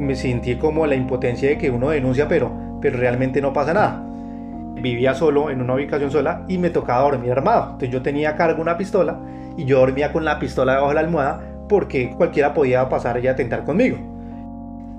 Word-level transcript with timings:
me 0.00 0.16
sentí 0.16 0.56
como 0.56 0.86
la 0.86 0.94
impotencia 0.94 1.48
de 1.48 1.58
que 1.58 1.70
uno 1.70 1.90
denuncia, 1.90 2.26
pero, 2.26 2.52
pero 2.80 2.98
realmente 2.98 3.40
no 3.40 3.52
pasa 3.52 3.74
nada. 3.74 4.04
Vivía 4.80 5.14
solo 5.14 5.50
en 5.50 5.60
una 5.60 5.74
ubicación 5.74 6.10
sola 6.10 6.44
y 6.48 6.58
me 6.58 6.70
tocaba 6.70 7.02
dormir 7.02 7.32
armado. 7.32 7.64
Entonces 7.64 7.90
yo 7.90 8.02
tenía 8.02 8.30
a 8.30 8.36
cargo 8.36 8.62
una 8.62 8.78
pistola 8.78 9.20
y 9.56 9.64
yo 9.66 9.78
dormía 9.78 10.12
con 10.12 10.24
la 10.24 10.38
pistola 10.38 10.72
debajo 10.72 10.88
de 10.88 10.94
la 10.94 11.00
almohada 11.00 11.66
porque 11.68 12.10
cualquiera 12.16 12.54
podía 12.54 12.88
pasar 12.88 13.22
y 13.22 13.28
atentar 13.28 13.64
conmigo. 13.64 13.98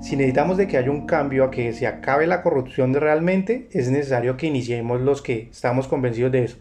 Si 0.01 0.15
necesitamos 0.15 0.57
de 0.57 0.67
que 0.67 0.77
haya 0.77 0.89
un 0.89 1.05
cambio 1.05 1.43
a 1.43 1.51
que 1.51 1.73
se 1.73 1.85
acabe 1.85 2.25
la 2.25 2.41
corrupción 2.41 2.93
realmente, 2.93 3.69
es 3.71 3.91
necesario 3.91 4.37
que 4.37 4.47
iniciemos 4.47 5.01
los 5.01 5.21
que 5.21 5.49
estamos 5.51 5.87
convencidos 5.87 6.31
de 6.31 6.43
eso. 6.43 6.57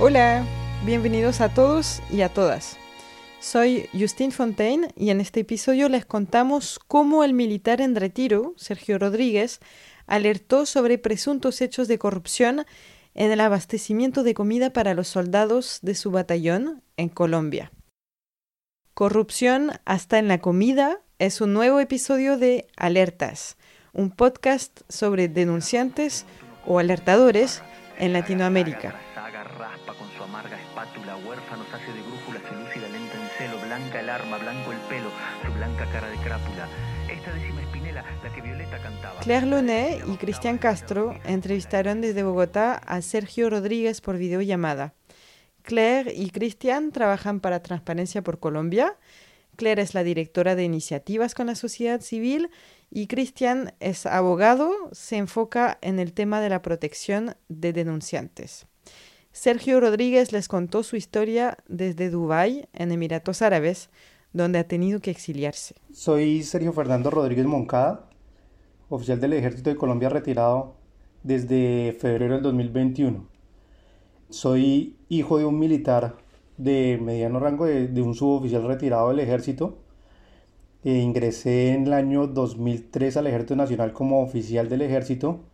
Hola, 0.00 0.46
bienvenidos 0.86 1.40
a 1.40 1.52
todos 1.52 2.00
y 2.08 2.20
a 2.20 2.28
todas. 2.28 2.76
Soy 3.40 3.88
Justine 3.92 4.30
Fontaine 4.30 4.92
y 4.94 5.10
en 5.10 5.20
este 5.20 5.40
episodio 5.40 5.88
les 5.88 6.06
contamos 6.06 6.78
cómo 6.86 7.24
el 7.24 7.34
militar 7.34 7.80
en 7.80 7.96
retiro, 7.96 8.54
Sergio 8.56 9.00
Rodríguez, 9.00 9.58
alertó 10.06 10.66
sobre 10.66 10.98
presuntos 10.98 11.60
hechos 11.60 11.88
de 11.88 11.98
corrupción 11.98 12.64
en 13.14 13.32
el 13.32 13.40
abastecimiento 13.40 14.22
de 14.22 14.34
comida 14.34 14.72
para 14.72 14.94
los 14.94 15.08
soldados 15.08 15.80
de 15.82 15.96
su 15.96 16.12
batallón 16.12 16.80
en 16.96 17.08
Colombia. 17.08 17.72
Corrupción 18.94 19.72
hasta 19.84 20.20
en 20.20 20.28
la 20.28 20.38
comida 20.38 21.00
es 21.18 21.40
un 21.40 21.52
nuevo 21.52 21.80
episodio 21.80 22.38
de 22.38 22.68
Alertas, 22.76 23.56
un 23.92 24.12
podcast 24.12 24.80
sobre 24.88 25.26
denunciantes 25.26 26.24
o 26.64 26.78
alertadores 26.78 27.62
en 27.98 28.12
Latinoamérica. 28.12 29.07
Claire 39.22 39.46
Lonet 39.46 40.04
y 40.06 40.16
Cristian 40.16 40.58
Castro 40.58 41.18
entrevistaron 41.24 42.00
desde 42.00 42.22
Bogotá 42.22 42.74
a 42.74 43.02
Sergio 43.02 43.50
Rodríguez 43.50 44.00
por 44.00 44.16
videollamada. 44.16 44.94
Claire 45.62 46.14
y 46.14 46.30
Cristian 46.30 46.92
trabajan 46.92 47.40
para 47.40 47.62
Transparencia 47.62 48.22
por 48.22 48.38
Colombia. 48.38 48.96
Claire 49.56 49.82
es 49.82 49.94
la 49.94 50.04
directora 50.04 50.54
de 50.54 50.64
iniciativas 50.64 51.34
con 51.34 51.48
la 51.48 51.54
sociedad 51.54 52.00
civil 52.00 52.50
y 52.90 53.06
Cristian 53.06 53.74
es 53.80 54.06
abogado, 54.06 54.72
se 54.92 55.16
enfoca 55.16 55.78
en 55.82 55.98
el 55.98 56.12
tema 56.12 56.40
de 56.40 56.48
la 56.48 56.62
protección 56.62 57.36
de 57.48 57.72
denunciantes. 57.72 58.66
Sergio 59.38 59.78
Rodríguez 59.78 60.32
les 60.32 60.48
contó 60.48 60.82
su 60.82 60.96
historia 60.96 61.58
desde 61.68 62.10
Dubái, 62.10 62.68
en 62.72 62.90
Emiratos 62.90 63.40
Árabes, 63.40 63.88
donde 64.32 64.58
ha 64.58 64.66
tenido 64.66 64.98
que 64.98 65.12
exiliarse. 65.12 65.76
Soy 65.92 66.42
Sergio 66.42 66.72
Fernando 66.72 67.08
Rodríguez 67.08 67.46
Moncada, 67.46 68.10
oficial 68.88 69.20
del 69.20 69.34
Ejército 69.34 69.70
de 69.70 69.76
Colombia 69.76 70.08
retirado 70.08 70.74
desde 71.22 71.96
febrero 72.00 72.34
del 72.34 72.42
2021. 72.42 73.28
Soy 74.28 74.96
hijo 75.08 75.38
de 75.38 75.44
un 75.44 75.56
militar 75.60 76.16
de 76.56 76.98
mediano 77.00 77.38
rango, 77.38 77.66
de, 77.66 78.02
un 78.02 78.16
suboficial 78.16 78.66
retirado 78.66 79.10
del 79.10 79.20
ejército. 79.20 79.78
E 80.82 80.94
ingresé 80.94 81.74
en 81.74 81.86
el 81.86 81.92
año 81.92 82.26
2003 82.26 83.16
al 83.16 83.28
Ejército 83.28 83.54
Nacional 83.54 83.92
como 83.92 84.20
oficial 84.20 84.68
del 84.68 84.82
ejército. 84.82 85.44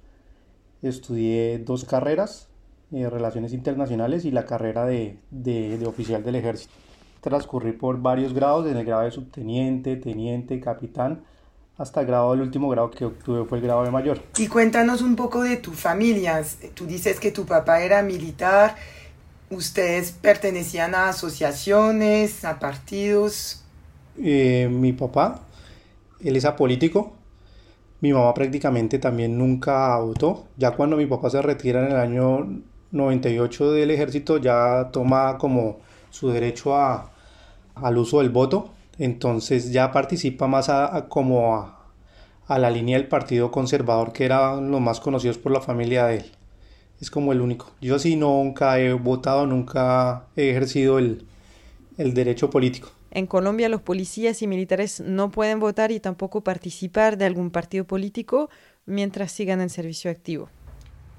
Estudié 0.81 1.59
dos 1.59 1.85
carreras, 1.85 2.49
eh, 2.93 3.09
Relaciones 3.09 3.53
Internacionales 3.53 4.25
y 4.25 4.31
la 4.31 4.45
carrera 4.45 4.85
de, 4.85 5.19
de, 5.31 5.87
oficial 5.87 6.23
del 6.23 6.37
ejército. 6.37 6.73
Transcurrí 7.21 7.73
por 7.73 8.01
varios 8.01 8.35
grados, 8.35 8.67
en 8.67 8.77
el 8.77 8.85
grado 8.85 9.03
de 9.03 9.11
subteniente, 9.11 9.97
teniente, 9.97 10.61
capitán, 10.61 11.23
hasta 11.77 12.03
el 12.03 12.07
grado, 12.07 12.35
el 12.35 12.43
último 12.43 12.69
grado 12.69 12.91
que 12.91 13.05
obtuve 13.05 13.45
fue 13.47 13.59
el 13.59 13.65
grado 13.65 13.83
de 13.85 13.91
mayor. 13.91 14.21
Y 14.37 14.47
cuéntanos 14.47 15.03
un 15.03 15.17
poco 15.17 15.43
de 15.43 15.57
tu 15.57 15.73
familia. 15.73 16.43
Tú 16.75 16.87
dices 16.87 17.19
que 17.19 17.33
tu 17.33 17.47
papá 17.47 17.81
era 17.81 18.03
militar, 18.03 18.77
ustedes 19.51 20.13
pertenecían 20.13 20.95
a 20.95 21.09
asociaciones, 21.09 22.45
a 22.45 22.59
partidos. 22.59 23.65
Eh, 24.19 24.69
mi 24.71 24.93
papá, 24.93 25.41
él 26.21 26.37
es 26.37 26.45
apolítico, 26.45 27.15
mi 28.01 28.13
mamá 28.13 28.35
prácticamente 28.35 28.99
también 28.99 29.39
nunca 29.39 29.99
votó. 29.99 30.45
Ya 30.57 30.73
cuando 30.73 30.97
mi 30.97 31.07
papá 31.07 31.31
se 31.31 31.41
retira 31.41 31.87
en 31.87 31.93
el 31.93 31.97
año 31.97 32.63
98 32.95 33.73
del 33.73 33.91
ejército, 33.91 34.39
ya 34.39 34.89
toma 34.93 35.37
como 35.39 35.81
su 36.11 36.31
derecho 36.31 36.75
a, 36.77 37.11
al 37.75 37.99
uso 37.99 38.21
del 38.21 38.31
voto. 38.31 38.71
Entonces 38.99 39.73
ya 39.73 39.91
participa 39.93 40.47
más 40.47 40.69
a, 40.69 41.07
como 41.09 41.57
a, 41.57 41.91
a, 42.47 42.59
la 42.59 42.71
línea 42.71 42.97
del 42.97 43.09
Partido 43.09 43.51
Conservador, 43.51 44.13
que 44.13 44.25
eran 44.25 44.71
los 44.71 44.81
más 44.81 45.01
conocidos 45.01 45.37
por 45.37 45.53
la 45.53 45.61
familia 45.61 46.07
de 46.07 46.19
él. 46.19 46.25
Es 47.01 47.11
como 47.11 47.33
el 47.33 47.41
único. 47.41 47.73
Yo 47.81 47.99
sí 47.99 48.17
nunca 48.17 48.79
he 48.79 48.93
votado, 48.93 49.47
nunca 49.47 50.27
he 50.37 50.51
ejercido 50.51 50.99
el, 50.99 51.27
el 51.99 52.15
derecho 52.15 52.51
político. 52.51 52.91
En 53.11 53.27
Colombia 53.27 53.69
los 53.69 53.83
policías 53.83 54.43
y 54.43 54.47
militares 54.47 55.01
no 55.01 55.31
pueden 55.31 55.61
votar 55.61 55.93
y 55.93 56.01
tampoco 56.01 56.43
participar 56.43 57.17
de 57.17 57.25
algún 57.25 57.51
partido 57.51 57.85
político 57.85 58.51
mientras 58.87 59.33
sigan 59.33 59.61
en 59.61 59.71
servicio 59.71 60.11
activo. 60.11 60.49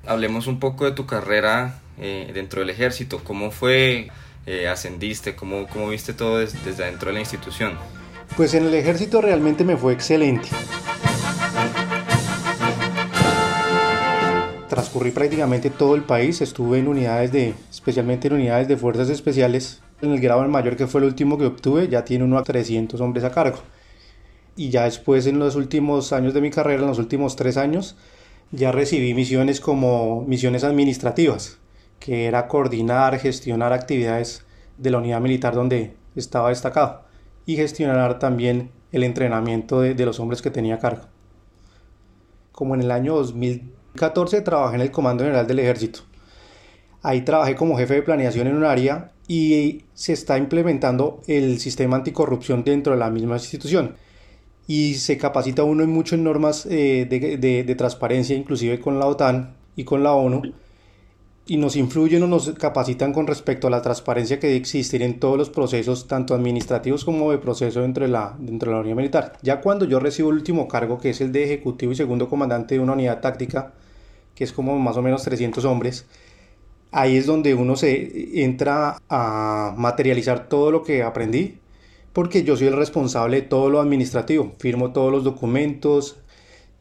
Hablemos 0.07 0.45
un 0.45 0.59
poco 0.59 0.85
de 0.85 0.91
tu 0.91 1.07
carrera 1.07 1.79
eh, 1.99 2.29
dentro 2.33 2.59
del 2.59 2.69
ejército. 2.69 3.21
¿Cómo 3.23 3.49
fue? 3.49 4.09
Eh, 4.45 4.67
¿Ascendiste? 4.67 5.35
¿Cómo, 5.35 5.67
¿Cómo 5.67 5.89
viste 5.89 6.13
todo 6.13 6.37
desde, 6.37 6.59
desde 6.63 6.85
dentro 6.85 7.07
de 7.07 7.13
la 7.15 7.19
institución? 7.21 7.73
Pues 8.37 8.53
en 8.53 8.65
el 8.65 8.73
ejército 8.75 9.19
realmente 9.19 9.63
me 9.63 9.77
fue 9.77 9.93
excelente. 9.93 10.49
Transcurrí 14.69 15.09
prácticamente 15.09 15.71
todo 15.71 15.95
el 15.95 16.03
país, 16.03 16.41
estuve 16.41 16.79
en 16.79 16.87
unidades 16.87 17.31
de, 17.31 17.55
especialmente 17.71 18.27
en 18.27 18.35
unidades 18.35 18.67
de 18.67 18.77
fuerzas 18.77 19.09
especiales, 19.09 19.81
en 20.01 20.11
el 20.11 20.19
grado 20.19 20.47
mayor 20.47 20.75
que 20.75 20.85
fue 20.85 21.01
el 21.01 21.07
último 21.07 21.37
que 21.37 21.45
obtuve, 21.45 21.87
ya 21.87 22.05
tiene 22.05 22.25
uno 22.25 22.37
a 22.37 22.43
300 22.43 22.99
hombres 23.01 23.23
a 23.23 23.31
cargo. 23.31 23.59
Y 24.55 24.69
ya 24.69 24.83
después, 24.83 25.25
en 25.25 25.39
los 25.39 25.55
últimos 25.55 26.13
años 26.13 26.33
de 26.33 26.41
mi 26.41 26.51
carrera, 26.51 26.81
en 26.81 26.89
los 26.89 26.99
últimos 26.99 27.35
tres 27.35 27.57
años, 27.57 27.95
ya 28.51 28.71
recibí 28.71 29.13
misiones 29.13 29.59
como 29.59 30.23
misiones 30.23 30.63
administrativas, 30.63 31.59
que 31.99 32.25
era 32.25 32.47
coordinar, 32.47 33.17
gestionar 33.19 33.73
actividades 33.73 34.45
de 34.77 34.91
la 34.91 34.97
unidad 34.99 35.21
militar 35.21 35.55
donde 35.55 35.95
estaba 36.15 36.49
destacado 36.49 37.03
y 37.45 37.55
gestionar 37.55 38.19
también 38.19 38.71
el 38.91 39.03
entrenamiento 39.03 39.81
de, 39.81 40.05
los 40.05 40.19
hombres 40.19 40.41
que 40.41 40.51
tenía 40.51 40.79
cargo. 40.79 41.03
Como 42.51 42.75
en 42.75 42.81
el 42.81 42.91
año 42.91 43.15
2014 43.15 44.41
trabajé 44.41 44.75
en 44.75 44.81
el 44.81 44.91
Comando 44.91 45.23
General 45.23 45.45
del 45.45 45.59
Ejército. 45.59 46.01
Ahí 47.01 47.21
trabajé 47.21 47.55
como 47.55 47.77
jefe 47.77 47.95
de 47.95 48.01
planeación 48.01 48.47
en 48.47 48.55
un 48.55 48.63
área 48.63 49.11
y 49.27 49.83
se 49.93 50.13
está 50.13 50.37
implementando 50.37 51.21
el 51.27 51.59
sistema 51.59 51.97
anticorrupción 51.97 52.63
dentro 52.63 52.93
de 52.93 52.99
la 52.99 53.09
misma 53.09 53.35
institución. 53.35 53.95
Y 54.67 54.95
se 54.95 55.17
capacita 55.17 55.63
uno 55.63 55.85
mucho 55.85 56.15
en 56.15 56.23
normas 56.23 56.65
eh, 56.65 57.05
de, 57.07 57.75
transparencia, 57.75 58.35
inclusive 58.35 58.79
con 58.79 58.99
la 58.99 59.05
OTAN 59.05 59.55
y 59.75 59.83
con 59.83 60.03
la 60.03 60.13
ONU. 60.13 60.41
Y 61.47 61.57
nos 61.57 61.75
influyen 61.75 62.23
o 62.23 62.27
nos 62.27 62.49
capacitan 62.53 63.13
con 63.13 63.27
respecto 63.27 63.67
a 63.67 63.69
la 63.69 63.83
transparencia 63.83 64.39
que 64.39 64.47
debe 64.47 64.57
existir 64.57 65.03
en 65.03 65.19
todos 65.19 65.37
los 65.37 65.51
procesos, 65.51 66.07
tanto 66.07 66.33
administrativos 66.33 67.05
como 67.05 67.31
de 67.31 67.37
proceso 67.37 67.81
dentro 67.81 68.05
de 68.05 68.11
la, 68.11 68.35
dentro 68.39 68.71
de 68.71 68.75
la 68.75 68.81
unidad 68.81 68.95
militar. 68.95 69.33
Ya 69.43 69.61
cuando 69.61 69.85
yo 69.85 69.99
recibo 69.99 70.31
el 70.31 70.37
último 70.37 70.67
cargo, 70.67 70.97
que 70.97 71.11
es 71.11 71.21
el 71.21 71.31
de 71.31 71.43
ejecutivo 71.43 71.91
y 71.91 71.95
segundo 71.95 72.27
comandante 72.27 72.73
de 72.75 72.79
una 72.79 72.93
unidad 72.93 73.21
táctica, 73.21 73.73
que 74.33 74.43
es 74.43 74.51
como 74.51 74.79
más 74.79 74.97
o 74.97 75.03
menos 75.03 75.21
300 75.23 75.63
hombres, 75.65 76.07
ahí 76.91 77.17
es 77.17 77.25
donde 77.25 77.53
uno 77.53 77.75
se 77.75 78.43
entra 78.43 78.97
a 79.09 79.73
materializar 79.77 80.47
todo 80.47 80.71
lo 80.71 80.83
que 80.83 81.03
aprendí, 81.03 81.59
porque 82.15 82.45
yo 82.45 82.55
soy 82.55 82.67
el 82.67 82.77
responsable 82.77 83.41
de 83.41 83.47
todo 83.47 83.69
lo 83.69 83.81
administrativo, 83.81 84.53
firmo 84.57 84.93
todos 84.93 85.11
los 85.11 85.25
documentos 85.25 86.15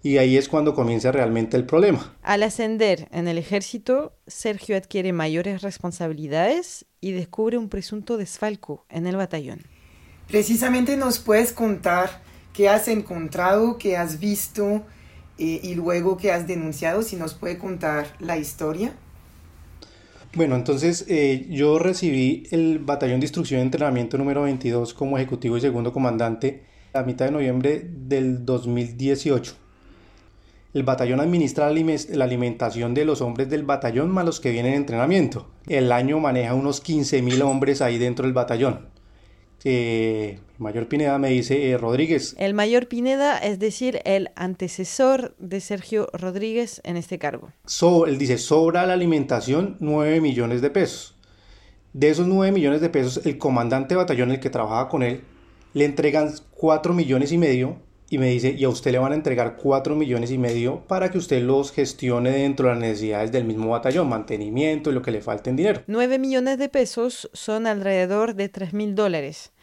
y 0.00 0.19
ahí 0.19 0.36
es 0.36 0.48
cuando 0.48 0.76
comienza 0.76 1.10
realmente 1.10 1.56
el 1.56 1.66
problema. 1.66 2.14
Al 2.22 2.44
ascender 2.44 3.08
en 3.10 3.26
el 3.26 3.36
ejército, 3.36 4.12
Sergio 4.28 4.76
adquiere 4.76 5.12
mayores 5.12 5.62
responsabilidades 5.62 6.86
y 7.00 7.10
descubre 7.10 7.58
un 7.58 7.69
presunto 7.69 8.16
desfalco 8.16 8.86
en 8.88 9.08
el 9.08 9.16
batallón. 9.16 9.62
Precisamente 10.28 10.96
nos 10.96 11.19
puedes 11.19 11.52
contar 11.52 12.22
qué 12.52 12.69
has 12.69 12.86
encontrado, 12.86 13.76
qué 13.76 13.96
has 13.96 14.20
visto 14.20 14.86
eh, 15.38 15.58
y 15.64 15.75
luego 15.75 16.16
qué 16.16 16.31
has 16.31 16.46
denunciado, 16.46 17.02
si 17.02 17.16
nos 17.16 17.34
puede 17.34 17.58
contar 17.58 18.06
la 18.20 18.38
historia. 18.38 18.94
Bueno, 20.36 20.56
entonces 20.56 21.04
eh, 21.08 21.46
yo 21.48 21.78
recibí 21.78 22.42
el 22.50 22.81
Batallón 22.81 23.20
de 23.20 23.26
Instrucción 23.26 23.60
y 23.60 23.62
Entrenamiento 23.62 24.19
número 24.19 24.42
22 24.42 24.92
como 24.92 25.16
ejecutivo 25.16 25.56
y 25.56 25.60
segundo 25.60 25.92
comandante 25.92 26.64
a 26.92 27.04
mitad 27.04 27.26
de 27.26 27.31
noviembre 27.31 27.88
del 27.88 28.44
2018. 28.44 29.54
el 30.75 30.82
batallón 30.82 31.20
administra 31.20 31.70
la 31.70 32.25
alimentación 32.25 32.94
de 32.94 33.04
los 33.04 33.20
hombres 33.20 33.48
del 33.48 33.62
batallón 33.62 34.10
más 34.10 34.25
los 34.25 34.40
que 34.40 34.50
vienen 34.50 34.72
en 34.72 34.78
entrenamiento. 34.78 35.48
El 35.69 35.92
año 35.92 36.19
maneja 36.19 36.54
unos 36.54 36.82
15.000 36.82 37.40
hombres 37.42 37.81
ahí 37.81 37.98
dentro 37.98 38.25
del 38.25 38.34
batallón. 38.34 38.88
Eh, 39.64 40.38
Mayor 40.58 40.88
Pineda 40.88 41.19
me 41.19 41.31
dice 41.31 41.70
eh, 41.70 41.78
Rodríguez. 41.78 42.37
El 42.38 42.55
Mayor 42.55 42.87
Pineda, 42.87 43.38
es 43.38 43.58
decir, 43.58 44.00
el 44.05 44.31
antecesor 44.37 45.34
de 45.38 45.61
Sergio 45.61 46.08
Rodríguez 46.12 46.81
en 46.84 46.96
este 46.96 47.19
cargo. 47.19 47.50
él 48.06 48.19
dice, 48.19 48.38
sobra 48.38 48.87
la 48.87 48.93
alimentación 48.93 49.76
9 49.81 50.20
millones 50.20 50.61
de 50.61 50.70
pesos. 50.70 51.16
De 51.94 52.11
esos 52.11 52.26
9 52.26 52.52
millones 52.52 52.81
de 52.81 52.90
pesos, 52.90 53.25
el 53.25 53.38
comandante 53.38 53.94
de 53.94 53.99
batallón, 53.99 54.32
el 54.32 54.40
que 54.40 54.50
trabajaba 54.50 54.88
con 54.88 55.02
él, 55.02 55.22
le 55.72 55.84
entregan 55.87 56.32
4 56.52 56.93
millones 56.93 57.32
y 57.32 57.38
medio 57.38 57.78
y 58.10 58.19
me 58.19 58.28
dice, 58.28 58.55
y 58.56 58.64
a 58.64 58.69
usted 58.69 58.93
le 58.93 58.99
van 58.99 59.12
a 59.12 59.17
entregar 59.17 59.56
4 59.56 59.96
millones 59.96 60.31
y 60.31 60.38
medio 60.38 60.81
para 60.87 61.10
que 61.10 61.19
usted 61.19 61.43
los 61.43 61.72
gestione 61.72 62.31
dentro 62.31 62.69
de 62.69 62.75
las 62.75 62.81
necesidades 62.81 63.32
del 63.32 63.44
mismo 63.44 63.70
batallón, 63.70 64.08
mantenimiento 64.08 64.90
y 64.90 64.94
lo 64.94 65.02
que 65.02 65.10
le 65.10 65.20
falte 65.20 65.50
en 65.50 65.56
dinero. 65.56 65.82
9 65.87 66.19
millones 66.19 66.58
de 66.58 66.69
pesos 66.69 67.31
son 67.32 67.67
alrededor 67.67 68.34
de 68.34 68.49
3 68.49 68.75
mil 68.75 68.94
dólares. 68.94 69.54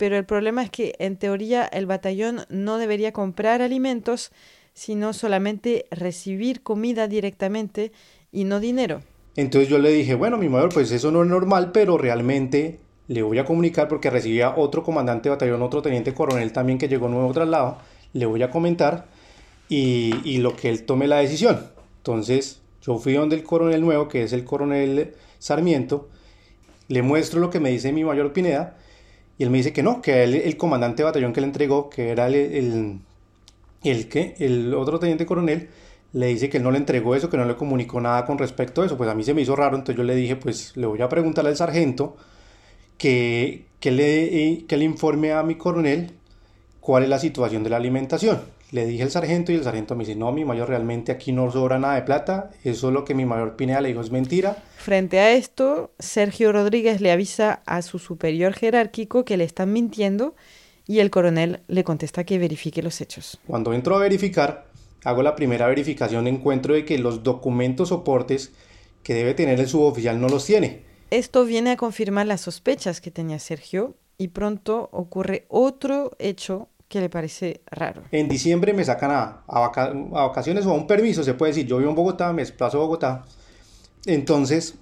Pero 0.00 0.16
el 0.16 0.24
problema 0.24 0.62
es 0.62 0.70
que 0.70 0.94
en 0.98 1.18
teoría 1.18 1.66
el 1.66 1.84
batallón 1.84 2.46
no 2.48 2.78
debería 2.78 3.12
comprar 3.12 3.60
alimentos, 3.60 4.32
sino 4.72 5.12
solamente 5.12 5.84
recibir 5.90 6.62
comida 6.62 7.06
directamente 7.06 7.92
y 8.32 8.44
no 8.44 8.60
dinero. 8.60 9.02
Entonces 9.36 9.68
yo 9.68 9.76
le 9.76 9.90
dije, 9.90 10.14
bueno, 10.14 10.38
mi 10.38 10.48
mayor, 10.48 10.72
pues 10.72 10.90
eso 10.90 11.10
no 11.10 11.22
es 11.22 11.28
normal, 11.28 11.72
pero 11.72 11.98
realmente 11.98 12.80
le 13.08 13.20
voy 13.20 13.40
a 13.40 13.44
comunicar 13.44 13.88
porque 13.88 14.08
recibía 14.08 14.56
otro 14.56 14.82
comandante 14.82 15.28
de 15.28 15.34
batallón, 15.34 15.60
otro 15.60 15.82
teniente 15.82 16.14
coronel 16.14 16.50
también 16.50 16.78
que 16.78 16.88
llegó 16.88 17.10
nuevo 17.10 17.30
traslado, 17.34 17.76
le 18.14 18.24
voy 18.24 18.42
a 18.42 18.50
comentar 18.50 19.06
y, 19.68 20.14
y, 20.24 20.38
lo 20.38 20.56
que 20.56 20.70
él 20.70 20.84
tome 20.84 21.08
la 21.08 21.18
decisión. 21.18 21.66
Entonces 21.98 22.62
yo 22.80 22.96
fui 22.96 23.12
donde 23.12 23.36
el 23.36 23.42
coronel 23.42 23.82
nuevo, 23.82 24.08
que 24.08 24.22
es 24.22 24.32
el 24.32 24.46
coronel 24.46 25.12
Sarmiento, 25.38 26.08
le 26.88 27.02
muestro 27.02 27.38
lo 27.38 27.50
que 27.50 27.60
me 27.60 27.68
dice 27.68 27.92
mi 27.92 28.02
mayor 28.02 28.32
Pineda 28.32 28.78
y 29.40 29.44
él 29.44 29.48
me 29.48 29.56
dice 29.56 29.72
que 29.72 29.82
no, 29.82 30.02
que 30.02 30.22
el 30.22 30.56
comandante 30.58 30.98
de 30.98 31.04
batallón 31.04 31.32
que 31.32 31.40
le 31.40 31.46
entregó, 31.46 31.88
que 31.88 32.10
era 32.10 32.26
el, 32.26 32.34
el, 32.34 33.00
el, 33.82 34.08
el 34.38 34.74
otro 34.74 34.98
teniente 34.98 35.24
coronel, 35.24 35.70
le 36.12 36.26
dice 36.26 36.50
que 36.50 36.58
él 36.58 36.62
no 36.62 36.70
le 36.70 36.76
entregó 36.76 37.14
eso, 37.14 37.30
que 37.30 37.38
no 37.38 37.46
le 37.46 37.56
comunicó 37.56 38.02
nada 38.02 38.26
con 38.26 38.36
respecto 38.36 38.82
a 38.82 38.86
eso. 38.86 38.98
Pues 38.98 39.08
a 39.08 39.14
mí 39.14 39.24
se 39.24 39.32
me 39.32 39.40
hizo 39.40 39.56
raro, 39.56 39.76
entonces 39.76 39.96
yo 39.96 40.02
le 40.04 40.14
dije, 40.14 40.36
pues 40.36 40.76
le 40.76 40.86
voy 40.86 41.00
a 41.00 41.08
preguntar 41.08 41.46
al 41.46 41.56
sargento 41.56 42.18
que, 42.98 43.66
que, 43.80 43.90
le, 43.92 44.66
que 44.66 44.76
le 44.76 44.84
informe 44.84 45.32
a 45.32 45.42
mi 45.42 45.56
coronel 45.56 46.12
cuál 46.80 47.04
es 47.04 47.08
la 47.08 47.18
situación 47.18 47.64
de 47.64 47.70
la 47.70 47.78
alimentación. 47.78 48.40
Le 48.70 48.86
dije 48.86 49.02
al 49.02 49.10
sargento 49.10 49.50
y 49.50 49.56
el 49.56 49.64
sargento 49.64 49.96
me 49.96 50.04
dice, 50.04 50.16
no, 50.16 50.30
mi 50.30 50.44
mayor, 50.44 50.68
realmente 50.68 51.10
aquí 51.10 51.32
no 51.32 51.50
sobra 51.50 51.78
nada 51.78 51.96
de 51.96 52.02
plata, 52.02 52.50
eso 52.62 52.88
es 52.88 52.94
lo 52.94 53.04
que 53.04 53.14
mi 53.14 53.24
mayor 53.24 53.56
Pineda 53.56 53.80
le 53.80 53.88
dijo, 53.88 54.00
es 54.00 54.12
mentira. 54.12 54.62
Frente 54.76 55.18
a 55.18 55.32
esto, 55.32 55.92
Sergio 55.98 56.52
Rodríguez 56.52 57.00
le 57.00 57.10
avisa 57.10 57.62
a 57.66 57.82
su 57.82 57.98
superior 57.98 58.52
jerárquico 58.52 59.24
que 59.24 59.36
le 59.36 59.44
están 59.44 59.72
mintiendo 59.72 60.36
y 60.86 61.00
el 61.00 61.10
coronel 61.10 61.60
le 61.66 61.84
contesta 61.84 62.24
que 62.24 62.38
verifique 62.38 62.82
los 62.82 63.00
hechos. 63.00 63.38
Cuando 63.46 63.72
entro 63.72 63.96
a 63.96 63.98
verificar, 63.98 64.66
hago 65.04 65.22
la 65.22 65.34
primera 65.34 65.66
verificación, 65.66 66.26
encuentro 66.26 66.74
de 66.74 66.84
que 66.84 66.98
los 66.98 67.22
documentos 67.22 67.88
soportes 67.88 68.52
que 69.02 69.14
debe 69.14 69.34
tener 69.34 69.58
el 69.58 69.68
suboficial 69.68 70.20
no 70.20 70.28
los 70.28 70.44
tiene. 70.44 70.82
Esto 71.10 71.44
viene 71.44 71.72
a 71.72 71.76
confirmar 71.76 72.26
las 72.26 72.42
sospechas 72.42 73.00
que 73.00 73.10
tenía 73.10 73.38
Sergio 73.38 73.96
y 74.16 74.28
pronto 74.28 74.88
ocurre 74.92 75.46
otro 75.48 76.12
hecho 76.18 76.68
que 76.90 77.00
le 77.00 77.08
parece 77.08 77.60
raro. 77.70 78.02
En 78.10 78.28
diciembre 78.28 78.74
me 78.74 78.84
sacan 78.84 79.12
a, 79.12 79.44
a, 79.46 79.60
vacaciones 80.26 80.66
o 80.66 80.72
a 80.72 80.74
un 80.74 80.88
permiso, 80.88 81.22
se 81.22 81.34
puede 81.34 81.52
decir. 81.52 81.66
Yo 81.66 81.78
vivo 81.78 81.88
en 81.88 81.94
Bogotá, 81.94 82.32
me 82.32 82.42
desplazo 82.42 82.78
a 82.78 82.80
Bogotá. 82.80 83.24
Entonces, 84.06 84.74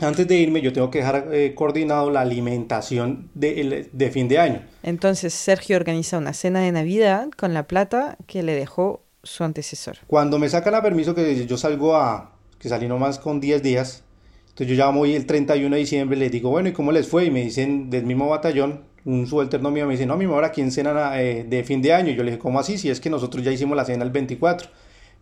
antes 0.00 0.26
de 0.26 0.34
irme, 0.34 0.60
yo 0.60 0.72
tengo 0.72 0.90
que 0.90 0.98
dejar 0.98 1.28
eh, 1.32 1.54
coordinado 1.54 2.10
la 2.10 2.22
alimentación 2.22 3.30
de, 3.34 3.88
de 3.92 4.10
fin 4.10 4.26
de 4.26 4.40
año. 4.40 4.66
Entonces, 4.82 5.32
Sergio 5.32 5.76
organiza 5.76 6.18
una 6.18 6.32
cena 6.32 6.58
de 6.58 6.72
Navidad 6.72 7.28
con 7.36 7.54
la 7.54 7.68
plata 7.68 8.18
que 8.26 8.42
le 8.42 8.54
dejó 8.54 9.04
su 9.22 9.44
antecesor. 9.44 9.98
Cuando 10.08 10.40
me 10.40 10.48
sacan 10.48 10.74
a 10.74 10.82
permiso, 10.82 11.14
que 11.14 11.46
yo 11.46 11.56
salgo 11.56 11.94
a, 11.94 12.32
que 12.58 12.68
salí 12.68 12.88
nomás 12.88 13.20
con 13.20 13.38
10 13.38 13.62
días, 13.62 14.02
entonces 14.48 14.76
yo 14.76 14.84
llamo 14.84 15.02
hoy 15.02 15.14
el 15.14 15.24
31 15.24 15.76
de 15.76 15.80
diciembre, 15.80 16.18
les 16.18 16.32
digo, 16.32 16.50
bueno, 16.50 16.68
¿y 16.68 16.72
cómo 16.72 16.90
les 16.90 17.06
fue? 17.06 17.26
Y 17.26 17.30
me 17.30 17.44
dicen 17.44 17.90
del 17.90 18.06
mismo 18.06 18.28
batallón, 18.28 18.88
un 19.08 19.26
subalterno 19.26 19.70
mío 19.70 19.86
me 19.86 19.92
dice, 19.92 20.04
no, 20.04 20.18
mi 20.18 20.26
mamá, 20.26 20.46
aquí 20.46 20.60
en 20.60 20.70
cena 20.70 21.20
eh, 21.22 21.42
de 21.42 21.64
fin 21.64 21.80
de 21.80 21.94
año. 21.94 22.12
Yo 22.12 22.22
le 22.22 22.32
dije, 22.32 22.38
¿cómo 22.38 22.60
así? 22.60 22.76
Si 22.76 22.90
es 22.90 23.00
que 23.00 23.08
nosotros 23.08 23.42
ya 23.42 23.50
hicimos 23.50 23.74
la 23.74 23.86
cena 23.86 24.04
el 24.04 24.10
24. 24.10 24.68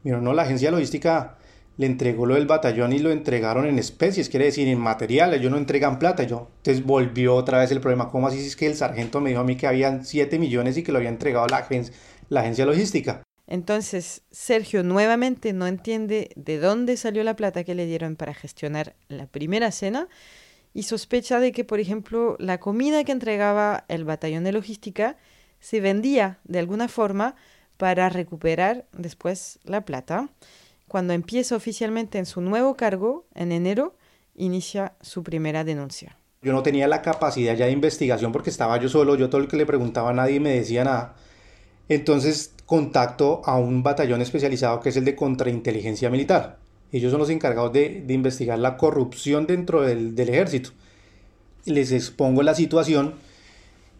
Mira, 0.02 0.20
no, 0.20 0.34
la 0.34 0.42
agencia 0.42 0.72
logística 0.72 1.38
le 1.76 1.86
entregó 1.86 2.26
lo 2.26 2.34
del 2.34 2.46
batallón 2.46 2.92
y 2.92 2.98
lo 2.98 3.12
entregaron 3.12 3.64
en 3.64 3.78
especies, 3.78 4.28
quiere 4.28 4.46
decir 4.46 4.66
en 4.66 4.78
materiales, 4.80 5.38
ellos 5.38 5.52
no 5.52 5.58
entregan 5.58 6.00
plata. 6.00 6.24
Yo, 6.24 6.48
entonces 6.56 6.84
volvió 6.84 7.36
otra 7.36 7.58
vez 7.58 7.70
el 7.70 7.80
problema, 7.80 8.10
¿cómo 8.10 8.26
así? 8.26 8.40
Si 8.40 8.48
es 8.48 8.56
que 8.56 8.66
el 8.66 8.74
sargento 8.74 9.20
me 9.20 9.30
dijo 9.30 9.42
a 9.42 9.44
mí 9.44 9.56
que 9.56 9.68
habían 9.68 10.04
7 10.04 10.38
millones 10.38 10.76
y 10.76 10.82
que 10.82 10.90
lo 10.90 10.98
había 10.98 11.10
entregado 11.10 11.46
la 11.48 12.40
agencia 12.40 12.66
logística. 12.66 13.22
Entonces, 13.46 14.22
Sergio 14.32 14.82
nuevamente 14.82 15.52
no 15.52 15.68
entiende 15.68 16.30
de 16.34 16.58
dónde 16.58 16.96
salió 16.96 17.22
la 17.22 17.36
plata 17.36 17.62
que 17.62 17.76
le 17.76 17.86
dieron 17.86 18.16
para 18.16 18.34
gestionar 18.34 18.96
la 19.06 19.26
primera 19.26 19.70
cena 19.70 20.08
y 20.76 20.82
sospecha 20.82 21.40
de 21.40 21.52
que, 21.52 21.64
por 21.64 21.80
ejemplo, 21.80 22.36
la 22.38 22.60
comida 22.60 23.02
que 23.02 23.12
entregaba 23.12 23.86
el 23.88 24.04
batallón 24.04 24.44
de 24.44 24.52
logística 24.52 25.16
se 25.58 25.80
vendía 25.80 26.38
de 26.44 26.58
alguna 26.58 26.86
forma 26.86 27.34
para 27.78 28.10
recuperar 28.10 28.84
después 28.92 29.58
la 29.64 29.86
plata. 29.86 30.28
Cuando 30.86 31.14
empieza 31.14 31.56
oficialmente 31.56 32.18
en 32.18 32.26
su 32.26 32.42
nuevo 32.42 32.74
cargo, 32.74 33.24
en 33.34 33.52
enero, 33.52 33.96
inicia 34.34 34.92
su 35.00 35.22
primera 35.22 35.64
denuncia. 35.64 36.18
Yo 36.42 36.52
no 36.52 36.62
tenía 36.62 36.88
la 36.88 37.00
capacidad 37.00 37.56
ya 37.56 37.64
de 37.64 37.72
investigación 37.72 38.30
porque 38.30 38.50
estaba 38.50 38.76
yo 38.76 38.90
solo, 38.90 39.16
yo 39.16 39.30
todo 39.30 39.40
el 39.40 39.48
que 39.48 39.56
le 39.56 39.64
preguntaba 39.64 40.10
a 40.10 40.12
nadie 40.12 40.40
me 40.40 40.50
decía 40.50 40.84
nada. 40.84 41.16
Entonces 41.88 42.52
contacto 42.66 43.40
a 43.46 43.56
un 43.56 43.82
batallón 43.82 44.20
especializado 44.20 44.80
que 44.80 44.90
es 44.90 44.96
el 44.98 45.06
de 45.06 45.16
contrainteligencia 45.16 46.10
militar. 46.10 46.58
Ellos 46.92 47.10
son 47.10 47.20
los 47.20 47.30
encargados 47.30 47.72
de, 47.72 48.04
investigar 48.08 48.58
la 48.58 48.76
corrupción 48.76 49.46
dentro 49.46 49.82
del, 49.82 50.18
ejército. 50.18 50.70
Les 51.64 51.92
expongo 51.92 52.42
la 52.42 52.54
situación. 52.54 53.14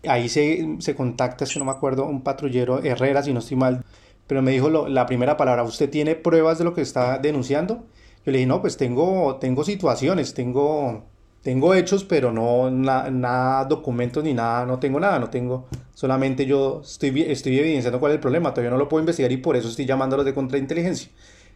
Ahí 0.07 0.29
se, 0.29 0.77
se 0.79 0.95
contacta, 0.95 1.47
que 1.47 1.59
no 1.59 1.65
me 1.65 1.73
acuerdo, 1.73 2.07
un 2.07 2.23
patrullero 2.23 2.83
Herrera, 2.83 3.23
si 3.23 3.33
no 3.33 3.41
estoy 3.41 3.57
mal, 3.57 3.85
pero 4.27 4.43
me 4.43 4.53
dijo 4.53 4.89
la 4.89 5.07
primera 5.07 5.37
palabra, 5.37 5.65
¿usted 5.65 5.91
tiene 5.91 6.15
pruebas 6.15 6.59
de 6.59 6.65
lo 6.65 6.75
que 6.75 6.83
está 6.83 7.19
denunciando? 7.19 7.87
Yo 8.25 8.33
le 8.33 8.39
dije, 8.39 8.47
no, 8.47 8.61
pues 8.61 8.77
tengo, 8.77 9.37
tengo 9.37 9.65
situaciones, 9.65 10.35
tengo 10.35 11.05
tengo 11.47 11.75
hechos, 11.75 12.03
pero 12.03 12.33
no 12.33 12.73
nada, 12.73 13.65
documentos 13.67 14.25
ni 14.25 14.35
nada, 14.35 14.67
no 14.67 14.81
tengo 14.81 14.99
nada, 14.99 15.21
no 15.21 15.31
tengo, 15.31 15.69
solamente 15.95 16.45
yo 16.45 16.81
estoy, 16.83 17.23
estoy 17.23 17.57
evidenciando 17.61 18.01
cuál 18.01 18.11
es 18.11 18.17
el 18.17 18.21
problema, 18.21 18.53
todavía 18.53 18.73
no 18.73 18.79
lo 18.79 18.89
puedo 18.89 19.01
investigar 19.01 19.31
y 19.31 19.37
por 19.37 19.55
eso 19.55 19.69
estoy 19.69 19.87
llamando 19.87 20.17
los 20.17 20.27
de 20.27 20.35
contrainteligencia. 20.35 21.09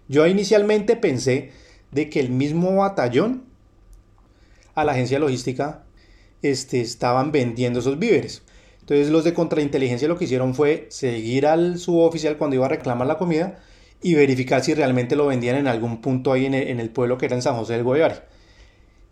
Yo 0.09 0.26
inicialmente 0.26 0.97
pensé 0.97 1.52
de 1.92 2.09
que 2.09 2.21
el 2.21 2.30
mismo 2.30 2.76
batallón 2.76 3.45
a 4.75 4.85
la 4.85 4.92
agencia 4.92 5.19
logística 5.19 5.85
este, 6.42 6.80
estaban 6.80 7.33
vendiendo 7.33 7.80
esos 7.80 7.99
víveres. 7.99 8.42
Entonces 8.80 9.11
los 9.11 9.25
de 9.25 9.35
contrainteligencia 9.35 10.09
lo 10.09 10.19
que 10.19 10.25
hicieron 10.25 10.54
fue 10.54 10.87
seguir 10.90 11.47
al 11.47 11.78
suboficial 11.78 12.37
cuando 12.37 12.57
iba 12.57 12.66
a 12.66 12.71
reclamar 12.71 13.07
la 13.07 13.19
comida 13.19 13.61
y 14.02 14.14
verificar 14.14 14.64
si 14.64 14.75
realmente 14.75 15.16
lo 15.16 15.26
vendían 15.26 15.57
en 15.57 15.66
algún 15.66 16.00
punto 16.00 16.33
ahí 16.33 16.47
en 16.47 16.54
el, 16.54 16.90
pueblo 16.90 17.19
que 17.19 17.26
era 17.26 17.37
en 17.37 17.42
San 17.42 17.54
José 17.57 17.75
del 17.75 17.85
Guayare. 17.85 18.23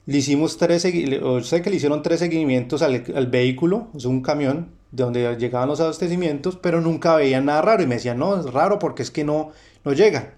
Le 0.06 0.16
hicimos 0.16 0.56
tres, 0.56 0.86
o 1.22 1.42
sé 1.42 1.60
que 1.60 1.68
le 1.68 1.76
hicieron 1.76 2.02
tres 2.02 2.20
seguimientos 2.20 2.80
al, 2.80 3.04
al 3.14 3.26
vehículo, 3.26 3.88
es 3.94 4.06
un 4.06 4.22
camión 4.22 4.70
de 4.90 5.02
donde 5.04 5.36
llegaban 5.36 5.68
los 5.68 5.80
abastecimientos, 5.80 6.56
pero 6.56 6.80
nunca 6.80 7.14
veían 7.16 7.44
nada 7.44 7.60
raro 7.60 7.82
y 7.82 7.86
me 7.86 7.96
decían, 7.96 8.18
no, 8.18 8.40
es 8.40 8.50
raro 8.50 8.78
porque 8.78 9.02
es 9.02 9.10
que 9.10 9.24
no, 9.24 9.52
no 9.84 9.92
llega. 9.92 10.37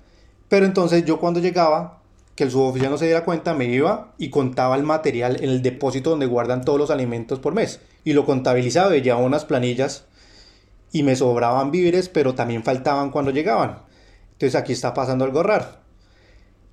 Pero 0.51 0.67
entonces 0.67 1.05
yo 1.05 1.21
cuando 1.21 1.39
llegaba, 1.39 2.03
que 2.35 2.43
el 2.43 2.51
suboficial 2.51 2.91
no 2.91 2.99
se 2.99 3.05
diera 3.05 3.25
cuenta, 3.25 3.55
me 3.55 3.67
iba 3.67 4.15
y 4.19 4.31
contaba 4.31 4.75
el 4.75 4.83
material 4.83 5.37
en 5.37 5.49
el 5.49 5.63
depósito 5.63 6.11
donde 6.11 6.27
guardan 6.27 6.65
todos 6.65 6.79
los 6.79 6.91
alimentos 6.91 7.39
por 7.39 7.55
mes. 7.55 7.81
Y 8.03 8.15
lo 8.15 8.27
contabilizaba 8.27 8.97
y 8.97 9.01
llevaba 9.01 9.25
unas 9.25 9.45
planillas 9.45 10.07
y 10.91 11.05
me 11.05 11.15
sobraban 11.15 11.71
víveres, 11.71 12.09
pero 12.09 12.35
también 12.35 12.65
faltaban 12.65 13.11
cuando 13.11 13.31
llegaban. 13.31 13.83
Entonces 14.33 14.57
aquí 14.61 14.73
está 14.73 14.93
pasando 14.93 15.25
algo 15.25 15.45
raro. 15.45 15.67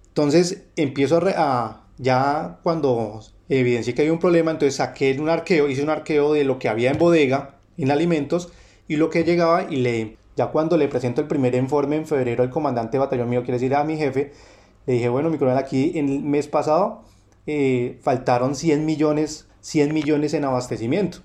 Entonces 0.08 0.64
empiezo 0.76 1.22
a, 1.36 1.86
ya 2.00 2.58
cuando 2.64 3.22
evidencié 3.48 3.94
que 3.94 4.02
había 4.02 4.14
un 4.14 4.20
problema, 4.20 4.50
entonces 4.50 4.78
saqué 4.78 5.16
un 5.20 5.30
arqueo, 5.30 5.70
hice 5.70 5.84
un 5.84 5.92
arqueo 5.92 6.34
de 6.34 6.46
lo 6.46 6.58
que 6.58 6.68
había 6.68 6.90
en 6.90 6.98
bodega, 6.98 7.60
en 7.78 7.92
alimentos, 7.92 8.52
y 8.88 8.96
lo 8.96 9.12
que 9.12 9.24
llegaba 9.24 9.68
y 9.70 9.76
le, 9.76 10.18
ya 10.38 10.48
cuando 10.48 10.78
le 10.78 10.88
presento 10.88 11.20
el 11.20 11.28
primer 11.28 11.56
informe 11.56 11.98
en 11.98 12.06
febrero 12.06 12.44
al 12.44 12.50
comandante 12.50 12.94
de 12.94 13.00
batallón 13.00 13.30
mío, 13.30 13.42
quiere 13.42 13.60
decir 13.60 13.76
a 13.76 13.84
mi 13.84 13.98
jefe, 13.98 14.32
le 14.86 14.94
dije, 14.94 15.10
bueno, 15.10 15.30
mi 15.30 15.38
coronel, 15.38 15.58
aquí 15.60 15.94
en 15.96 16.08
el 16.10 16.22
mes 16.22 16.48
pasado 16.48 17.04
eh, 17.48 18.00
faltaron 18.02 18.56
100 18.56 18.86
millones, 18.86 19.50
100 19.62 19.94
millones 19.94 20.34
en 20.34 20.46
abastecimiento. 20.46 21.20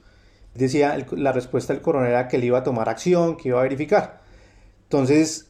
Decía, 0.54 0.97
la 1.12 1.33
respuesta 1.33 1.73
del 1.73 1.83
coronel 1.83 2.11
era 2.11 2.28
que 2.28 2.37
él 2.37 2.45
iba 2.45 2.59
a 2.59 2.62
tomar 2.64 2.88
acción, 2.88 3.37
que 3.37 3.49
iba 3.50 3.61
a 3.61 3.62
verificar. 3.62 4.23
Entonces, 4.85 5.49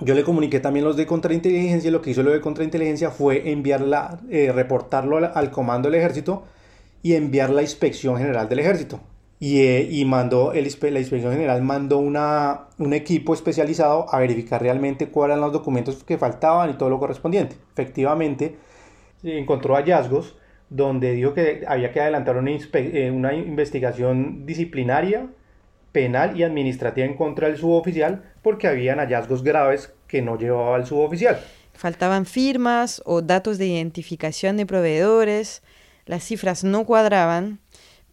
Yo 0.00 0.14
le 0.14 0.22
comuniqué 0.24 0.60
también 0.60 0.84
los 0.84 0.96
de 0.96 1.06
contrainteligencia 1.06 1.88
y 1.88 1.90
lo 1.90 2.00
que 2.02 2.10
hizo 2.10 2.22
lo 2.22 2.30
de 2.30 2.40
contrainteligencia 2.40 3.10
fue 3.10 3.50
enviarla, 3.50 4.20
eh, 4.30 4.52
reportarlo 4.52 5.16
al, 5.16 5.50
comando 5.50 5.90
del 5.90 5.98
ejército 5.98 6.44
y 7.02 7.14
enviar 7.14 7.50
la 7.50 7.62
inspección 7.62 8.16
general 8.16 8.48
del 8.48 8.60
ejército. 8.60 9.00
Y, 9.40 9.60
eh, 9.60 9.88
y 9.88 10.04
mandó, 10.04 10.52
la 10.52 10.60
inspección 10.60 11.32
general 11.32 11.62
mandó 11.62 11.98
una, 11.98 12.66
un 12.78 12.92
equipo 12.92 13.34
especializado 13.34 14.12
a 14.12 14.18
verificar 14.18 14.60
realmente 14.60 15.08
cuáles 15.08 15.34
eran 15.34 15.42
los 15.42 15.52
documentos 15.52 16.02
que 16.02 16.18
faltaban 16.18 16.70
y 16.70 16.72
todo 16.74 16.90
lo 16.90 16.98
correspondiente. 16.98 17.56
Efectivamente, 17.72 18.56
encontró 19.22 19.74
hallazgos 19.74 20.36
donde 20.70 21.12
dijo 21.12 21.34
que 21.34 21.64
había 21.66 21.92
que 21.92 22.00
adelantar 22.00 22.36
una, 22.36 22.50
eh, 22.50 23.10
una 23.10 23.34
investigación 23.34 24.44
disciplinaria 24.44 25.28
penal 25.92 26.38
y 26.38 26.42
administrativa 26.42 27.06
en 27.06 27.16
contra 27.16 27.48
del 27.48 27.56
suboficial 27.56 28.22
porque 28.42 28.68
habían 28.68 28.98
hallazgos 28.98 29.42
graves 29.42 29.92
que 30.06 30.22
no 30.22 30.38
llevaba 30.38 30.76
el 30.76 30.86
suboficial. 30.86 31.40
Faltaban 31.72 32.26
firmas 32.26 33.02
o 33.04 33.22
datos 33.22 33.56
de 33.58 33.66
identificación 33.66 34.56
de 34.56 34.66
proveedores, 34.66 35.62
las 36.06 36.24
cifras 36.24 36.64
no 36.64 36.84
cuadraban, 36.84 37.60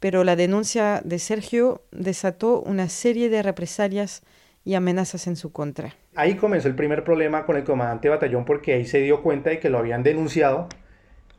pero 0.05 0.23
la 0.23 0.35
denuncia 0.35 1.01
de 1.03 1.17
Sergio 1.17 1.81
desató 1.91 2.61
una 2.61 2.89
serie 2.89 3.27
de 3.27 3.41
represalias 3.41 4.21
y 4.63 4.75
amenazas 4.75 5.25
en 5.25 5.35
su 5.35 5.51
contra. 5.51 5.95
Ahí 6.13 6.35
comenzó 6.35 6.67
el 6.67 6.75
primer 6.75 7.03
problema 7.03 7.43
con 7.47 7.57
el 7.57 7.63
comandante 7.63 8.07
de 8.07 8.13
batallón 8.13 8.45
porque 8.45 8.73
ahí 8.73 8.85
se 8.85 8.99
dio 8.99 9.23
cuenta 9.23 9.49
de 9.49 9.59
que 9.59 9.71
lo 9.71 9.79
habían 9.79 10.03
denunciado. 10.03 10.69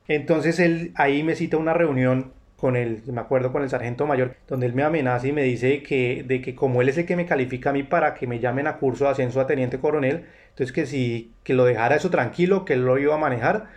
Entonces 0.09 0.59
él 0.59 0.91
ahí 0.97 1.23
me 1.23 1.37
cita 1.37 1.59
una 1.59 1.75
reunión 1.75 2.33
con 2.57 2.75
el, 2.75 3.05
me 3.07 3.21
acuerdo 3.21 3.53
con 3.53 3.63
el 3.63 3.71
sargento 3.71 4.05
mayor, 4.05 4.35
donde 4.49 4.67
él 4.67 4.75
me 4.75 4.83
amenaza 4.83 5.29
y 5.29 5.33
me 5.33 5.45
dice 5.45 5.85
que, 5.85 6.25
de 6.27 6.41
que 6.41 6.57
como 6.57 6.83
él 6.83 6.89
es 6.89 6.99
el 6.99 7.07
que 7.07 7.15
me 7.15 7.25
califica 7.25 7.71
a 7.71 7.73
mí 7.73 7.85
para 7.85 8.15
que 8.15 8.27
me 8.27 8.41
llamen 8.41 8.67
a 8.67 8.79
curso 8.79 9.05
de 9.05 9.11
ascenso 9.11 9.41
a 9.41 9.47
teniente 9.47 9.79
coronel, 9.79 10.25
entonces 10.49 10.73
que 10.73 10.87
si, 10.87 11.31
que 11.45 11.55
lo 11.55 11.67
dejara 11.67 11.95
eso 11.95 12.11
tranquilo, 12.11 12.65
que 12.65 12.73
él 12.73 12.85
lo 12.85 12.99
iba 12.99 13.15
a 13.15 13.19
manejar. 13.19 13.69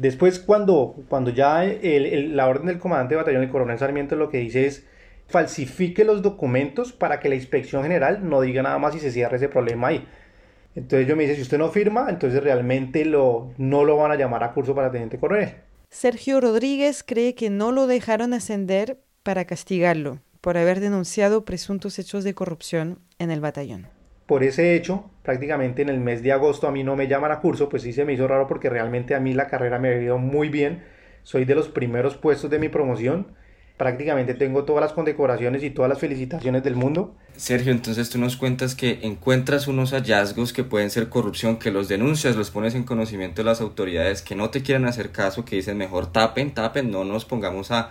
Después 0.00 0.38
cuando, 0.38 0.96
cuando 1.10 1.28
ya 1.28 1.62
la 1.62 2.48
orden 2.48 2.68
del 2.68 2.78
comandante 2.78 3.14
de 3.14 3.18
batallón, 3.18 3.42
el 3.42 3.50
coronel 3.50 3.78
Sarmiento, 3.78 4.16
lo 4.16 4.30
que 4.30 4.38
dice 4.38 4.64
es 4.64 4.86
falsifique 5.26 6.06
los 6.06 6.22
documentos 6.22 6.94
para 6.94 7.20
que 7.20 7.28
la 7.28 7.34
inspección 7.34 7.82
general 7.82 8.26
no 8.26 8.40
diga 8.40 8.62
nada 8.62 8.78
más 8.78 8.94
y 8.94 8.98
se 8.98 9.10
cierre 9.10 9.36
ese 9.36 9.50
problema 9.50 9.88
ahí. 9.88 10.08
Entonces 10.74 11.06
yo 11.06 11.16
me 11.16 11.24
dice, 11.24 11.36
si 11.36 11.42
usted 11.42 11.58
no 11.58 11.68
firma, 11.68 12.06
entonces 12.08 12.42
realmente 12.42 13.04
lo, 13.04 13.52
no 13.58 13.84
lo 13.84 13.98
van 13.98 14.10
a 14.10 14.16
llamar 14.16 14.42
a 14.42 14.54
curso 14.54 14.74
para 14.74 14.90
teniente 14.90 15.18
coronel. 15.18 15.56
Sergio 15.90 16.40
Rodríguez 16.40 17.02
cree 17.02 17.34
que 17.34 17.50
no 17.50 17.70
lo 17.70 17.86
dejaron 17.86 18.32
ascender 18.32 19.02
para 19.22 19.44
castigarlo 19.44 20.20
por 20.40 20.56
haber 20.56 20.80
denunciado 20.80 21.44
presuntos 21.44 21.98
hechos 21.98 22.24
de 22.24 22.32
corrupción 22.32 23.00
en 23.18 23.30
el 23.30 23.40
batallón. 23.40 23.99
Por 24.30 24.44
ese 24.44 24.76
hecho, 24.76 25.10
prácticamente 25.24 25.82
en 25.82 25.88
el 25.88 25.98
mes 25.98 26.22
de 26.22 26.30
agosto 26.30 26.68
a 26.68 26.70
mí 26.70 26.84
no 26.84 26.94
me 26.94 27.08
llaman 27.08 27.32
a 27.32 27.40
curso, 27.40 27.68
pues 27.68 27.82
sí 27.82 27.92
se 27.92 28.04
me 28.04 28.12
hizo 28.12 28.28
raro 28.28 28.46
porque 28.46 28.70
realmente 28.70 29.16
a 29.16 29.18
mí 29.18 29.34
la 29.34 29.48
carrera 29.48 29.80
me 29.80 29.88
ha 29.88 30.00
ido 30.00 30.18
muy 30.18 30.48
bien. 30.48 30.84
Soy 31.24 31.44
de 31.44 31.56
los 31.56 31.66
primeros 31.66 32.16
puestos 32.16 32.48
de 32.48 32.60
mi 32.60 32.68
promoción 32.68 33.26
prácticamente 33.76 34.34
tengo 34.34 34.64
todas 34.64 34.82
las 34.82 34.92
condecoraciones 34.92 35.64
y 35.64 35.70
todas 35.70 35.88
las 35.88 35.98
felicitaciones 35.98 36.62
del 36.62 36.76
mundo. 36.76 37.16
Sergio, 37.34 37.72
entonces 37.72 38.10
tú 38.10 38.18
nos 38.18 38.36
cuentas 38.36 38.74
que 38.74 39.00
encuentras 39.02 39.66
unos 39.68 39.92
hallazgos 39.92 40.52
que 40.52 40.62
pueden 40.64 40.90
ser 40.90 41.08
corrupción, 41.08 41.58
que 41.58 41.70
los 41.70 41.88
denuncias, 41.88 42.36
los 42.36 42.50
pones 42.50 42.74
en 42.74 42.84
conocimiento 42.84 43.40
de 43.40 43.46
las 43.46 43.62
autoridades, 43.62 44.20
que 44.20 44.36
no 44.36 44.50
te 44.50 44.62
quieren 44.62 44.84
hacer 44.84 45.12
caso, 45.12 45.46
que 45.46 45.56
dicen 45.56 45.78
mejor 45.78 46.12
tapen, 46.12 46.52
tapen, 46.52 46.90
no 46.90 47.04
nos 47.04 47.24
pongamos 47.24 47.70
a, 47.70 47.90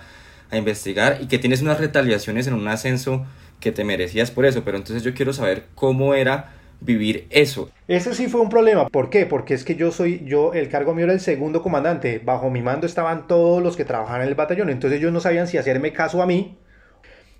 a 0.51 0.57
investigar 0.57 1.17
y 1.21 1.27
que 1.27 1.39
tienes 1.39 1.63
unas 1.63 1.79
retaliaciones 1.79 2.45
en 2.47 2.53
un 2.53 2.67
ascenso 2.67 3.25
que 3.59 3.71
te 3.71 3.83
merecías 3.83 4.31
por 4.31 4.45
eso. 4.45 4.63
Pero 4.63 4.77
entonces 4.77 5.03
yo 5.03 5.13
quiero 5.13 5.33
saber 5.33 5.65
cómo 5.75 6.13
era 6.13 6.53
vivir 6.81 7.27
eso. 7.29 7.69
Ese 7.87 8.13
sí 8.13 8.27
fue 8.27 8.41
un 8.41 8.49
problema. 8.49 8.87
¿Por 8.87 9.09
qué? 9.09 9.25
Porque 9.25 9.53
es 9.53 9.63
que 9.63 9.75
yo 9.75 9.91
soy, 9.91 10.23
yo, 10.25 10.53
el 10.53 10.69
cargo 10.69 10.93
mío 10.93 11.05
era 11.05 11.13
el 11.13 11.19
segundo 11.19 11.61
comandante. 11.61 12.21
Bajo 12.23 12.49
mi 12.49 12.61
mando 12.61 12.87
estaban 12.87 13.27
todos 13.27 13.61
los 13.61 13.75
que 13.75 13.85
trabajaban 13.85 14.21
en 14.21 14.29
el 14.29 14.35
batallón. 14.35 14.69
Entonces 14.69 14.99
ellos 14.99 15.11
no 15.11 15.19
sabían 15.19 15.47
si 15.47 15.57
hacerme 15.57 15.93
caso 15.93 16.21
a 16.21 16.25
mí. 16.25 16.57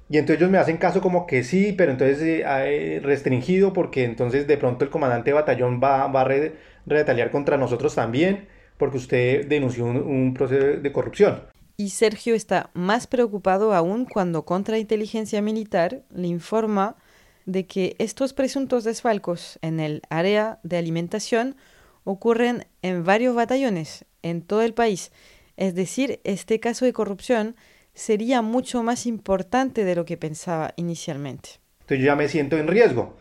Y 0.10 0.18
entonces 0.18 0.42
ellos 0.42 0.52
me 0.52 0.58
hacen 0.58 0.78
caso 0.78 1.02
como 1.02 1.28
que 1.28 1.44
sí, 1.44 1.74
pero 1.78 1.92
entonces 1.92 2.20
eh, 2.22 2.44
eh, 2.46 3.00
restringido 3.04 3.74
porque 3.74 4.04
entonces 4.06 4.48
de 4.48 4.58
pronto 4.58 4.84
el 4.84 4.90
comandante 4.90 5.30
de 5.30 5.36
batallón 5.36 5.80
va, 5.84 6.08
va 6.08 6.22
a 6.22 6.28
retaliar 6.88 7.30
contra 7.30 7.58
nosotros 7.58 7.94
también 7.94 8.48
porque 8.78 8.98
usted 8.98 9.46
denunció 9.48 9.86
un, 9.86 9.98
un 9.98 10.34
proceso 10.34 10.80
de 10.82 10.92
corrupción. 10.92 11.44
Y 11.80 11.92
Sergio 11.92 12.36
está 12.36 12.72
más 12.74 13.08
preocupado 13.08 13.74
aún 13.74 14.04
cuando 14.04 14.44
Contrainteligencia 14.44 15.42
Militar 15.42 16.02
le 16.14 16.28
informa 16.28 16.98
de 17.46 17.68
que 17.68 17.96
estos 18.00 18.34
presuntos 18.34 18.84
desfalcos 18.84 19.58
en 19.62 19.80
el 19.80 20.02
área 20.10 20.60
de 20.64 20.76
alimentación 20.76 21.56
ocurren 22.04 22.66
en 22.82 23.06
varios 23.06 23.34
batallones 23.34 24.04
en 24.24 24.42
todo 24.42 24.62
el 24.62 24.74
país. 24.74 25.14
Es 25.56 25.74
decir, 25.74 26.20
este 26.26 26.60
caso 26.60 26.84
de 26.84 26.92
corrupción 26.92 27.56
sería 27.94 28.42
mucho 28.42 28.84
más 28.84 29.06
importante 29.06 29.86
de 29.86 29.96
lo 29.96 30.04
que 30.04 30.18
pensaba 30.18 30.74
inicialmente. 30.76 31.62
Entonces 31.84 32.00
yo 32.00 32.08
ya 32.08 32.18
me 32.18 32.28
siento 32.28 32.58
en 32.58 32.68
riesgo. 32.68 33.16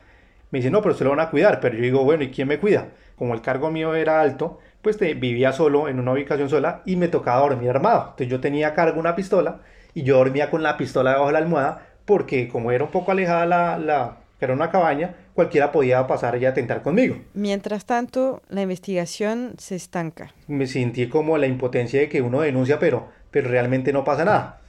Me 0.50 0.58
dice, 0.58 0.72
no, 0.72 0.82
pero 0.82 0.96
se 0.96 1.04
lo 1.04 1.10
van 1.10 1.20
a 1.20 1.30
cuidar. 1.30 1.60
Pero 1.60 1.76
yo 1.76 1.82
digo, 1.82 2.02
bueno, 2.02 2.24
¿y 2.24 2.30
quién 2.32 2.48
me 2.48 2.58
cuida? 2.58 2.88
Como 3.14 3.34
el 3.34 3.40
cargo 3.40 3.70
mío 3.70 3.94
era 3.94 4.20
alto, 4.20 4.58
pues 4.96 5.20
vivía 5.20 5.52
solo 5.52 5.88
en 5.88 6.00
una 6.00 6.12
ubicación 6.12 6.48
sola 6.48 6.82
y 6.86 6.96
me 6.96 7.08
tocaba 7.08 7.40
dormir 7.40 7.68
armado. 7.68 8.04
Entonces 8.10 8.28
yo 8.28 8.40
tenía 8.40 8.68
a 8.68 8.74
cargo 8.74 8.98
una 8.98 9.14
pistola 9.14 9.60
y 9.92 10.02
yo 10.02 10.16
dormía 10.16 10.50
con 10.50 10.62
la 10.62 10.78
pistola 10.78 11.10
debajo 11.10 11.26
de 11.26 11.32
la 11.34 11.38
almohada 11.40 11.86
porque 12.06 12.48
como 12.48 12.72
era 12.72 12.84
un 12.84 12.90
poco 12.90 13.10
alejada 13.10 13.44
la, 13.44 13.78
la 13.78 14.16
era 14.40 14.54
una 14.54 14.70
cabaña, 14.70 15.14
cualquiera 15.34 15.72
podía 15.72 16.06
pasar 16.06 16.40
y 16.40 16.46
atentar 16.46 16.80
conmigo. 16.82 17.16
Mientras 17.34 17.84
tanto, 17.84 18.40
la 18.48 18.62
investigación 18.62 19.54
se 19.58 19.74
estanca. 19.74 20.32
Me 20.46 20.66
sentí 20.66 21.08
como 21.08 21.36
la 21.36 21.48
impotencia 21.48 22.00
de 22.00 22.08
que 22.08 22.22
uno 22.22 22.40
denuncia, 22.40 22.78
pero, 22.78 23.08
pero 23.30 23.50
realmente 23.50 23.92
no 23.92 24.04
pasa 24.04 24.24
nada. 24.24 24.60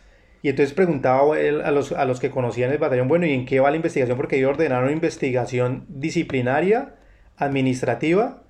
Y 0.41 0.49
entonces 0.49 0.73
preguntaba 0.73 1.35
a 1.35 1.71
los, 1.71 1.91
a 1.91 2.03
los 2.05 2.19
que 2.19 2.29
conocían 2.29 2.71
el 2.71 2.77
batallón, 2.77 3.07
bueno, 3.07 3.25
¿y 3.25 3.33
en 3.33 3.45
qué 3.45 3.59
va 3.59 3.69
la 3.69 3.75
investigación? 3.77 4.17
Porque 4.17 4.37
ellos 4.37 4.49
ordenaron 4.49 4.91
investigación 4.91 5.85
disciplinaria, 5.87 6.95
administrativa 7.37 8.43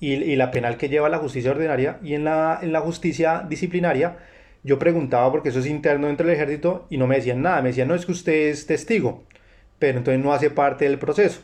y, 0.00 0.12
y, 0.14 0.36
la 0.36 0.50
penal 0.50 0.76
que 0.76 0.88
lleva 0.88 1.08
la 1.08 1.18
justicia 1.18 1.50
ordinaria. 1.50 1.98
Y 2.02 2.14
en 2.14 2.24
la, 2.24 2.80
justicia 2.84 3.44
disciplinaria 3.48 4.16
yo 4.62 4.78
preguntaba, 4.78 5.30
porque 5.30 5.50
eso 5.50 5.60
es 5.60 5.66
interno 5.66 6.06
dentro 6.06 6.26
del 6.26 6.36
ejército, 6.36 6.86
y 6.90 6.98
no 6.98 7.06
me 7.06 7.16
decían 7.16 7.42
nada. 7.42 7.62
Me 7.62 7.68
decían, 7.68 7.88
no, 7.88 7.94
es 7.94 8.06
que 8.06 8.12
usted 8.12 8.48
es 8.48 8.66
testigo, 8.66 9.24
pero 9.78 9.98
entonces 9.98 10.22
no 10.22 10.32
hace 10.32 10.50
parte 10.50 10.84
del 10.84 10.98
proceso. 10.98 11.42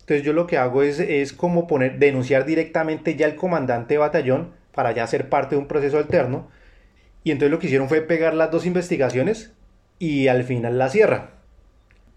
Entonces 0.00 0.24
yo 0.24 0.32
lo 0.32 0.46
que 0.46 0.58
hago 0.58 0.82
es, 0.82 1.32
como 1.32 1.66
poner, 1.66 1.98
denunciar 1.98 2.44
directamente 2.44 3.14
ya 3.14 3.26
al 3.26 3.36
comandante 3.36 3.94
de 3.94 3.98
batallón 3.98 4.52
para 4.74 4.92
ya 4.92 5.06
ser 5.06 5.28
parte 5.28 5.54
de 5.54 5.60
un 5.60 5.68
proceso 5.68 5.98
alterno. 5.98 6.48
Y 7.24 7.30
entonces 7.30 7.52
lo 7.52 7.58
que 7.58 7.66
hicieron 7.66 7.88
fue 7.88 8.00
pegar 8.00 8.34
las 8.34 8.50
dos 8.50 8.66
investigaciones 8.66 9.52
y 9.98 10.26
al 10.26 10.42
final 10.44 10.78
la 10.78 10.88
cierran. 10.88 11.30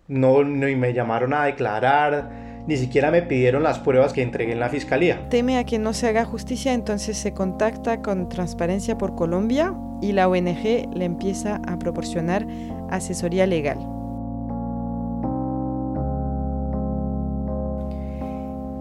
No, 0.08 0.44
no 0.44 0.68
me 0.78 0.94
llamaron 0.94 1.34
a 1.34 1.46
declarar, 1.46 2.45
ni 2.68 2.78
siquiera 2.78 3.12
me 3.12 3.22
pidieron 3.22 3.64
las 3.64 3.80
pruebas 3.80 4.14
que 4.14 4.22
entregué 4.22 4.54
en 4.54 4.60
la 4.60 4.70
fiscalía. 4.70 5.30
Teme 5.30 5.58
a 5.58 5.64
que 5.66 5.80
no 5.80 5.94
se 5.94 6.08
haga 6.08 6.26
justicia, 6.26 6.74
entonces 6.74 7.18
se 7.18 7.34
contacta 7.34 8.02
con 8.02 8.30
Transparencia 8.30 8.98
por 8.98 9.16
Colombia 9.16 9.76
y 10.02 10.14
la 10.14 10.28
ONG 10.28 10.90
le 10.94 11.06
empieza 11.06 11.62
a 11.68 11.78
proporcionar 11.78 12.48
asesoría 12.90 13.46
legal. 13.46 13.78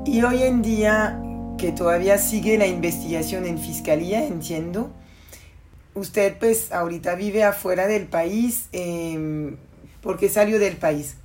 Y 0.06 0.22
hoy 0.22 0.42
en 0.42 0.62
día, 0.62 1.20
que 1.58 1.72
todavía 1.72 2.18
sigue 2.18 2.56
la 2.56 2.66
investigación 2.66 3.46
en 3.46 3.58
fiscalía, 3.58 4.24
entiendo, 4.24 4.90
usted 5.94 6.36
pues 6.38 6.72
ahorita 6.72 7.14
vive 7.14 7.42
afuera 7.42 7.86
del 7.86 8.06
país, 8.06 8.68
eh, 8.72 9.56
¿por 10.02 10.18
qué 10.18 10.28
salió 10.28 10.58
del 10.58 10.76
país? 10.76 11.16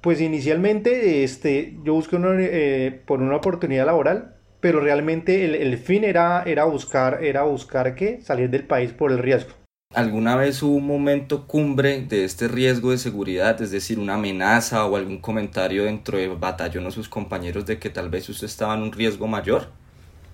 Pues 0.00 0.20
inicialmente 0.20 1.24
este, 1.24 1.76
yo 1.84 1.94
busqué 1.94 2.16
eh, 2.20 3.00
por 3.04 3.20
una 3.20 3.36
oportunidad 3.36 3.86
laboral, 3.86 4.36
pero 4.60 4.80
realmente 4.80 5.44
el, 5.44 5.54
el, 5.54 5.76
fin 5.76 6.04
era, 6.04 6.44
era 6.44 6.64
buscar, 6.64 7.22
era 7.24 7.42
buscar 7.42 7.94
que 7.94 8.20
salir 8.20 8.48
del 8.50 8.64
país 8.64 8.92
por 8.92 9.10
el 9.10 9.18
riesgo. 9.18 9.52
¿Alguna 9.94 10.36
vez 10.36 10.62
hubo 10.62 10.76
un 10.76 10.86
momento 10.86 11.46
cumbre 11.46 12.02
de 12.02 12.24
este 12.24 12.46
riesgo 12.46 12.90
de 12.90 12.98
seguridad, 12.98 13.60
es 13.62 13.70
decir, 13.70 13.98
una 13.98 14.14
amenaza 14.14 14.84
o 14.84 14.96
algún 14.96 15.18
comentario 15.18 15.84
dentro 15.84 16.18
del 16.18 16.36
batallón 16.36 16.86
o 16.86 16.90
sus 16.90 17.08
compañeros 17.08 17.64
de 17.64 17.78
que 17.78 17.88
tal 17.88 18.10
vez 18.10 18.28
usted 18.28 18.46
estaba 18.46 18.74
en 18.74 18.82
un 18.82 18.92
riesgo 18.92 19.26
mayor? 19.26 19.68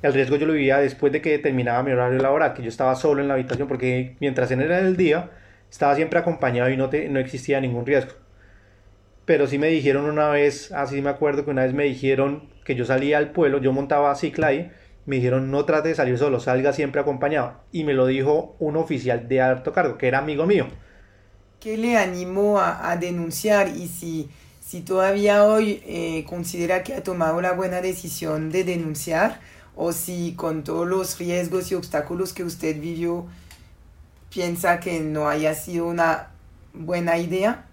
El 0.03 0.13
riesgo 0.13 0.37
yo 0.37 0.47
lo 0.47 0.53
vivía 0.53 0.79
después 0.79 1.13
de 1.13 1.23
que 1.23 1.39
terminaba 1.39 1.83
mi 1.83 1.93
horario 1.93 2.19
laboral, 2.19 2.53
que 2.53 2.63
yo 2.63 2.69
estaba 2.69 2.95
solo 2.97 3.23
en 3.23 3.29
la 3.29 3.35
habitación, 3.35 3.69
porque 3.69 4.17
mientras 4.21 4.51
era 4.51 4.81
el 4.81 4.97
día, 4.97 5.31
estaba 5.71 5.95
siempre 5.95 6.19
acompañado 6.19 6.69
y 6.69 6.77
no, 6.77 6.91
te, 6.91 7.09
no 7.09 7.21
existía 7.21 7.61
ningún 7.61 7.87
riesgo. 7.87 8.24
Pero 9.25 9.47
sí 9.47 9.59
me 9.59 9.69
dijeron 9.69 10.05
una 10.05 10.29
vez, 10.29 10.73
así 10.73 11.01
me 11.01 11.11
acuerdo 11.11 11.45
que 11.45 11.51
una 11.51 11.65
vez 11.65 11.73
me 11.73 11.85
dijeron 11.85 12.49
que 12.65 12.75
yo 12.75 12.85
salía 12.85 13.19
al 13.19 13.31
pueblo, 13.31 13.59
yo 13.59 13.73
montaba 13.73 14.15
cicla 14.15 14.49
ahí, 14.49 14.71
me 15.07 15.17
dijeron 15.17 15.51
no 15.51 15.65
trate 15.65 15.89
de 15.89 15.95
salir 15.95 16.19
solo, 16.19 16.41
salga 16.41 16.73
siempre 16.73 17.01
acompañado. 17.01 17.55
Y 17.73 17.85
me 17.85 17.95
lo 17.95 18.07
dijo 18.07 18.57
un 18.59 18.77
oficial 18.77 19.29
de 19.29 19.41
alto 19.41 19.73
cargo, 19.73 19.99
que 19.99 20.09
era 20.09 20.19
amigo 20.19 20.47
mío. 20.47 20.67
¿Qué 21.61 21.79
le 21.79 21.97
animó 21.97 22.61
a, 22.61 22.97
denunciar 22.97 23.69
y 23.69 23.89
si, 23.89 24.29
si 24.61 24.83
todavía 24.83 25.45
hoy 25.45 25.83
eh, 25.87 26.25
considera 26.29 26.83
que 26.83 26.95
ha 26.95 27.03
tomado 27.03 27.41
la 27.41 27.53
buena 27.53 27.81
decisión 27.81 28.51
de 28.51 28.65
denunciar 28.65 29.41
o 29.75 29.93
si 29.93 30.35
con 30.35 30.63
todos 30.63 30.87
los 30.87 31.19
riesgos 31.19 31.73
y 31.73 31.75
obstáculos 31.75 32.33
que 32.33 32.45
usted 32.45 32.79
vivió 32.81 33.27
piensa 34.33 34.81
que 34.81 35.01
no 35.01 35.29
haya 35.29 35.55
sido 35.55 35.87
una 35.87 36.31
buena 36.73 37.19
idea. 37.19 37.67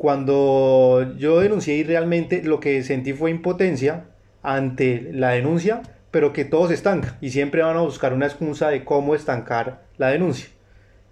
Cuando 0.00 1.14
yo 1.18 1.40
denuncié 1.40 1.74
y 1.74 1.84
realmente 1.84 2.42
lo 2.42 2.58
que 2.58 2.82
sentí 2.82 3.12
fue 3.12 3.30
impotencia 3.30 4.06
ante 4.42 5.10
la 5.12 5.28
denuncia, 5.32 5.82
pero 6.10 6.32
que 6.32 6.46
todo 6.46 6.68
se 6.68 6.72
estanca 6.72 7.18
y 7.20 7.28
siempre 7.28 7.60
van 7.60 7.76
a 7.76 7.82
buscar 7.82 8.14
una 8.14 8.24
excusa 8.24 8.70
de 8.70 8.82
cómo 8.82 9.14
estancar 9.14 9.82
la 9.98 10.08
denuncia 10.08 10.48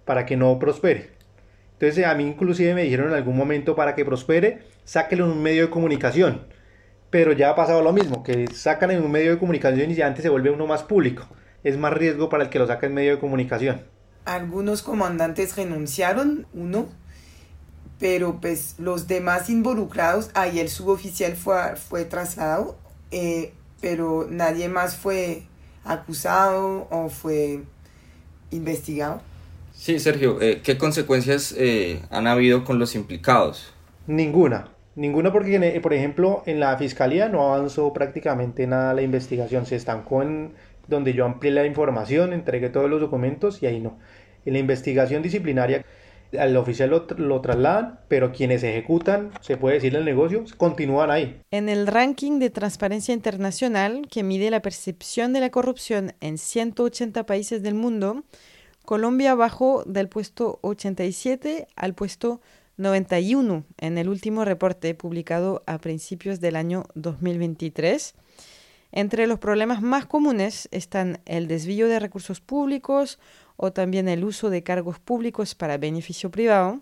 para 0.05 0.25
que 0.25 0.37
no 0.37 0.57
prospere. 0.57 1.11
Entonces 1.73 2.03
a 2.03 2.15
mí 2.15 2.23
inclusive 2.23 2.73
me 2.73 2.81
dijeron 2.81 3.09
en 3.09 3.13
algún 3.13 3.37
momento 3.37 3.75
para 3.75 3.93
que 3.93 4.05
prospere, 4.05 4.63
sáquelo 4.85 5.25
en 5.25 5.33
un 5.33 5.43
medio 5.43 5.67
de 5.67 5.69
comunicación. 5.69 6.47
Pero 7.11 7.33
ya 7.33 7.51
ha 7.51 7.55
pasado 7.55 7.83
lo 7.83 7.93
mismo, 7.93 8.23
que 8.23 8.47
sacan 8.47 8.89
en 8.89 9.03
un 9.03 9.11
medio 9.11 9.29
de 9.29 9.37
comunicación 9.37 9.91
y 9.91 9.93
ya 9.93 10.07
antes 10.07 10.23
se 10.23 10.29
vuelve 10.29 10.49
uno 10.49 10.65
más 10.65 10.81
público. 10.81 11.27
Es 11.63 11.77
más 11.77 11.93
riesgo 11.93 12.27
para 12.29 12.45
el 12.45 12.49
que 12.49 12.57
lo 12.57 12.65
saca 12.65 12.87
en 12.87 12.95
medio 12.95 13.11
de 13.11 13.19
comunicación. 13.19 13.81
Algunos 14.25 14.81
comandantes 14.81 15.55
renunciaron, 15.55 16.47
uno, 16.55 16.89
pero 17.99 18.39
pues 18.39 18.75
los 18.79 19.07
demás 19.07 19.49
involucrados, 19.49 20.31
ahí 20.33 20.59
el 20.59 20.69
suboficial 20.69 21.35
fue, 21.35 21.75
fue 21.75 22.05
trasladado, 22.05 22.77
eh, 23.11 23.51
pero 23.81 24.27
nadie 24.29 24.69
más 24.69 24.95
fue 24.95 25.43
acusado 25.83 26.87
o 26.89 27.09
fue 27.09 27.61
investigado. 28.51 29.21
Sí, 29.73 29.99
Sergio, 29.99 30.41
eh, 30.41 30.61
¿qué 30.63 30.77
consecuencias 30.77 31.53
eh, 31.57 32.01
han 32.09 32.27
habido 32.27 32.63
con 32.63 32.79
los 32.79 32.95
implicados? 32.95 33.73
Ninguna, 34.07 34.69
ninguna 34.95 35.31
porque, 35.31 35.79
por 35.81 35.93
ejemplo, 35.93 36.43
en 36.45 36.59
la 36.59 36.77
fiscalía 36.77 37.29
no 37.29 37.53
avanzó 37.53 37.93
prácticamente 37.93 38.65
nada 38.65 38.93
la 38.93 39.01
investigación, 39.01 39.65
se 39.65 39.75
estancó 39.75 40.21
en 40.21 40.53
donde 40.87 41.13
yo 41.13 41.25
amplié 41.25 41.51
la 41.51 41.65
información, 41.65 42.33
entregué 42.33 42.69
todos 42.69 42.89
los 42.89 42.99
documentos 42.99 43.61
y 43.61 43.67
ahí 43.67 43.79
no. 43.79 43.99
En 44.45 44.53
la 44.53 44.59
investigación 44.59 45.21
disciplinaria 45.21 45.85
al 46.37 46.55
oficial 46.57 46.89
lo, 47.17 47.41
trasladan, 47.41 47.99
pero 48.07 48.31
quienes 48.31 48.63
ejecutan, 48.63 49.31
se 49.41 49.57
puede 49.57 49.75
decir 49.75 49.95
el 49.95 50.05
negocio, 50.05 50.43
continúan 50.57 51.11
ahí. 51.11 51.41
En 51.51 51.69
el 51.69 51.87
ranking 51.87 52.39
de 52.39 52.49
Transparencia 52.49 53.13
Internacional, 53.13 54.07
que 54.09 54.23
mide 54.23 54.51
la 54.51 54.61
percepción 54.61 55.33
de 55.33 55.39
la 55.39 55.49
corrupción 55.49 56.13
en 56.21 56.37
180 56.37 57.25
países 57.25 57.63
del 57.63 57.75
mundo, 57.75 58.23
Colombia 58.85 59.35
bajó 59.35 59.83
del 59.85 60.09
puesto 60.09 60.59
87 60.61 61.67
al 61.75 61.93
puesto 61.93 62.41
91 62.77 63.65
en 63.77 63.97
el 63.97 64.09
último 64.09 64.45
reporte 64.45 64.95
publicado 64.95 65.63
a 65.67 65.77
principios 65.79 66.39
del 66.39 66.55
año 66.55 66.85
2023. 66.95 68.15
Entre 68.91 69.27
los 69.27 69.37
problemas 69.37 69.81
más 69.81 70.05
comunes 70.05 70.67
están 70.71 71.19
el 71.25 71.47
desvío 71.47 71.87
de 71.87 71.99
recursos 71.99 72.41
públicos, 72.41 73.19
o 73.61 73.73
también 73.73 74.07
el 74.07 74.23
uso 74.23 74.49
de 74.49 74.63
cargos 74.63 74.99
públicos 74.99 75.53
para 75.53 75.77
beneficio 75.77 76.31
privado, 76.31 76.79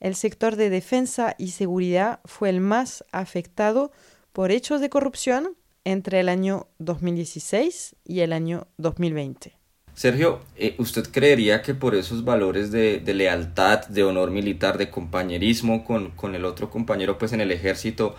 el 0.00 0.14
sector 0.14 0.56
de 0.56 0.70
defensa 0.70 1.34
y 1.36 1.48
seguridad 1.48 2.20
fue 2.24 2.48
el 2.48 2.60
más 2.60 3.04
afectado 3.12 3.92
por 4.32 4.50
hechos 4.50 4.80
de 4.80 4.88
corrupción 4.88 5.54
entre 5.84 6.20
el 6.20 6.30
año 6.30 6.66
2016 6.78 7.96
y 8.04 8.20
el 8.20 8.32
año 8.32 8.68
2020. 8.78 9.58
Sergio, 9.92 10.40
eh, 10.56 10.76
¿usted 10.78 11.08
creería 11.10 11.60
que 11.60 11.74
por 11.74 11.94
esos 11.94 12.24
valores 12.24 12.72
de, 12.72 13.02
lealtad, 13.04 13.86
de 13.88 14.02
honor 14.02 14.30
militar, 14.30 14.78
de 14.78 14.88
compañerismo 14.88 15.84
con, 15.84 16.12
con, 16.12 16.34
el 16.34 16.46
otro 16.46 16.70
compañero 16.70 17.18
pues 17.18 17.34
en 17.34 17.42
el 17.42 17.50
ejército, 17.50 18.16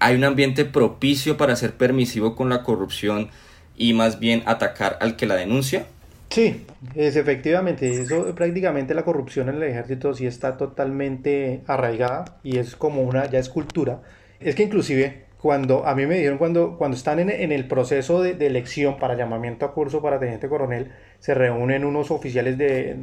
hay 0.00 0.16
un 0.16 0.24
ambiente 0.24 0.64
propicio 0.64 1.36
para 1.36 1.54
ser 1.54 1.76
permisivo 1.76 2.34
con 2.34 2.48
la 2.48 2.64
corrupción 2.64 3.30
y 3.76 3.92
más 3.92 4.18
bien 4.18 4.42
atacar 4.46 4.98
al 5.00 5.14
que 5.14 5.26
la 5.26 5.36
denuncia? 5.36 5.86
Sí, 6.30 6.64
es 6.94 7.16
efectivamente, 7.16 7.90
eso 7.90 8.32
prácticamente 8.36 8.94
la 8.94 9.04
corrupción 9.04 9.48
en 9.48 9.56
el 9.56 9.64
ejército 9.64 10.14
sí 10.14 10.26
está 10.26 10.56
totalmente 10.56 11.62
arraigada 11.66 12.38
y 12.44 12.58
es 12.58 12.76
como 12.76 13.02
una, 13.02 13.28
ya 13.28 13.40
es 13.40 13.48
cultura. 13.48 14.02
Es 14.38 14.54
que 14.54 14.62
inclusive 14.62 15.24
cuando 15.38 15.86
a 15.86 15.94
mí 15.96 16.06
me 16.06 16.14
dijeron 16.16 16.38
cuando, 16.38 16.78
cuando 16.78 16.96
están 16.96 17.18
en, 17.18 17.50
el 17.50 17.66
proceso 17.66 18.22
de, 18.22 18.32
elección 18.46 18.98
para 18.98 19.16
llamamiento 19.16 19.66
a 19.66 19.74
curso 19.74 20.02
para 20.02 20.20
teniente 20.20 20.48
coronel, 20.48 20.92
se 21.18 21.34
reúnen 21.34 21.84
unos 21.84 22.12
oficiales 22.12 22.56
de, 22.58 22.94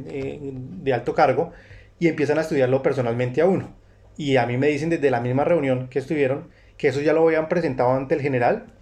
de, 0.82 0.92
alto 0.94 1.14
cargo 1.14 1.52
y 1.98 2.08
empiezan 2.08 2.38
a 2.38 2.42
estudiarlo 2.42 2.82
personalmente 2.82 3.42
a 3.42 3.46
uno. 3.46 3.74
Y 4.16 4.36
a 4.36 4.46
mí 4.46 4.56
me 4.56 4.68
dicen 4.68 4.88
desde 4.88 5.10
la 5.10 5.20
misma 5.20 5.44
reunión 5.44 5.88
que 5.88 5.98
estuvieron 5.98 6.48
que 6.78 6.88
eso 6.88 7.02
ya 7.02 7.12
lo 7.12 7.26
habían 7.26 7.48
presentado 7.48 7.92
ante 7.92 8.14
el 8.14 8.22
general 8.22 8.72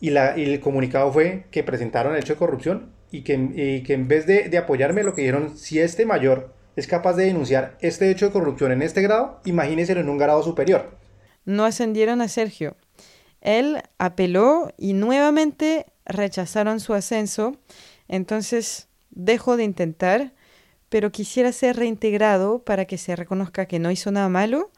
y, 0.00 0.10
la, 0.10 0.38
y 0.38 0.44
el 0.44 0.60
comunicado 0.60 1.12
fue 1.12 1.44
que 1.50 1.62
presentaron 1.62 2.14
el 2.14 2.20
hecho 2.20 2.34
de 2.34 2.38
corrupción 2.38 3.01
y 3.12 3.22
que, 3.22 3.34
en 3.34 4.08
vez 4.08 4.26
de, 4.26 4.48
de, 4.48 4.58
apoyarme 4.58 5.04
lo 5.04 5.14
que 5.14 5.20
dijeron, 5.20 5.56
si 5.56 5.78
este 5.78 6.06
mayor 6.06 6.54
es 6.76 6.86
capaz 6.86 7.12
de 7.12 7.26
denunciar 7.26 7.76
este 7.80 8.10
hecho 8.10 8.26
de 8.26 8.32
corrupción 8.32 8.72
en 8.72 8.82
este 8.82 9.02
grado, 9.02 9.40
imagínenselo 9.44 10.00
en 10.00 10.08
un 10.08 10.18
grado 10.18 10.42
superior. 10.42 10.96
No 11.44 11.64
ascendieron 11.64 12.22
a 12.22 12.28
Sergio. 12.28 12.76
Él 13.42 13.82
apeló 13.98 14.72
y 14.78 14.94
nuevamente 14.94 15.86
rechazaron 16.06 16.80
su 16.80 16.94
ascenso, 16.94 17.56
entonces 18.08 18.88
dejó 19.10 19.56
de 19.56 19.64
intentar, 19.64 20.32
pero 20.88 21.12
quisiera 21.12 21.52
ser 21.52 21.76
reintegrado 21.76 22.64
para 22.64 22.86
que 22.86 22.98
se 22.98 23.14
reconozca 23.14 23.66
que 23.66 23.78
no 23.78 23.90
hizo 23.90 24.10
nada 24.10 24.28
malo 24.28 24.70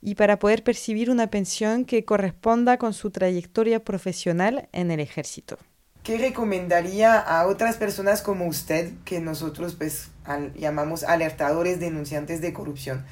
y 0.00 0.14
para 0.14 0.38
poder 0.38 0.64
percibir 0.64 1.10
una 1.10 1.28
pensión 1.28 1.84
que 1.84 2.04
corresponda 2.04 2.78
con 2.78 2.94
su 2.94 3.10
trayectoria 3.10 3.84
profesional 3.84 4.68
en 4.72 4.90
el 4.90 5.00
ejército. 5.00 5.58
¿Qué 6.02 6.18
recomendaría 6.18 7.16
a 7.16 7.46
otras 7.46 7.76
personas 7.76 8.22
como 8.22 8.46
usted, 8.46 8.90
que 9.04 9.20
nosotros 9.20 9.76
pues 9.76 10.08
llamamos 10.56 11.04
alertadores 11.04 11.78
denunciantes 11.78 12.40
de 12.40 12.52
corrupción? 12.52 13.04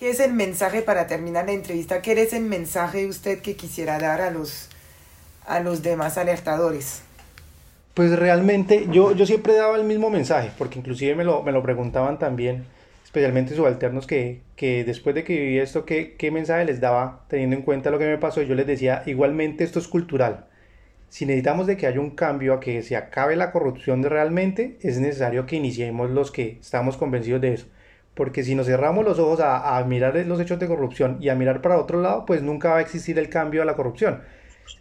¿Qué 0.00 0.10
es 0.10 0.18
el 0.18 0.32
mensaje 0.32 0.82
para 0.82 1.06
terminar 1.06 1.46
la 1.46 1.52
entrevista? 1.52 2.02
¿Qué 2.02 2.20
es 2.20 2.32
el 2.32 2.42
mensaje 2.42 3.06
usted 3.06 3.40
que 3.40 3.54
quisiera 3.54 4.00
dar 4.00 4.20
a 4.20 4.32
los, 4.32 4.68
a 5.46 5.60
los 5.60 5.84
demás 5.84 6.18
alertadores? 6.18 7.02
Pues 7.94 8.18
realmente 8.18 8.88
yo, 8.90 9.12
yo 9.12 9.24
siempre 9.24 9.54
daba 9.54 9.76
el 9.76 9.84
mismo 9.84 10.10
mensaje, 10.10 10.50
porque 10.58 10.80
inclusive 10.80 11.14
me 11.14 11.22
lo, 11.22 11.44
me 11.44 11.52
lo 11.52 11.62
preguntaban 11.62 12.18
también, 12.18 12.64
especialmente 13.04 13.54
subalternos, 13.54 14.08
que, 14.08 14.40
que 14.56 14.82
después 14.82 15.14
de 15.14 15.22
que 15.22 15.38
viví 15.38 15.58
esto, 15.60 15.84
¿qué, 15.84 16.16
¿qué 16.16 16.32
mensaje 16.32 16.64
les 16.64 16.80
daba 16.80 17.24
teniendo 17.28 17.54
en 17.54 17.62
cuenta 17.62 17.92
lo 17.92 18.00
que 18.00 18.06
me 18.06 18.18
pasó? 18.18 18.42
Yo 18.42 18.56
les 18.56 18.66
decía, 18.66 19.04
igualmente 19.06 19.62
esto 19.62 19.78
es 19.78 19.86
cultural 19.86 20.46
si 21.12 21.26
necesitamos 21.26 21.66
de 21.66 21.76
que 21.76 21.86
haya 21.86 22.00
un 22.00 22.12
cambio 22.12 22.54
a 22.54 22.60
que 22.60 22.80
se 22.80 22.96
acabe 22.96 23.36
la 23.36 23.52
corrupción 23.52 24.02
realmente, 24.02 24.78
es 24.80 24.98
necesario 24.98 25.44
que 25.44 25.56
iniciemos 25.56 26.10
los 26.10 26.30
que 26.30 26.56
estamos 26.58 26.96
convencidos 26.96 27.42
de 27.42 27.52
eso. 27.52 27.66
Porque 28.14 28.42
si 28.42 28.54
nos 28.54 28.66
cerramos 28.66 29.04
los 29.04 29.18
ojos 29.18 29.40
a, 29.44 29.84
mirar 29.86 30.16
los 30.26 30.40
hechos 30.40 30.58
de 30.58 30.68
corrupción 30.68 31.18
y 31.20 31.28
a 31.28 31.34
mirar 31.34 31.60
para 31.60 31.76
otro 31.76 32.00
lado, 32.00 32.24
pues 32.24 32.40
nunca 32.40 32.70
va 32.70 32.78
a 32.78 32.80
existir 32.80 33.18
el 33.18 33.28
cambio 33.28 33.60
a 33.60 33.66
la 33.66 33.76
corrupción. 33.76 34.22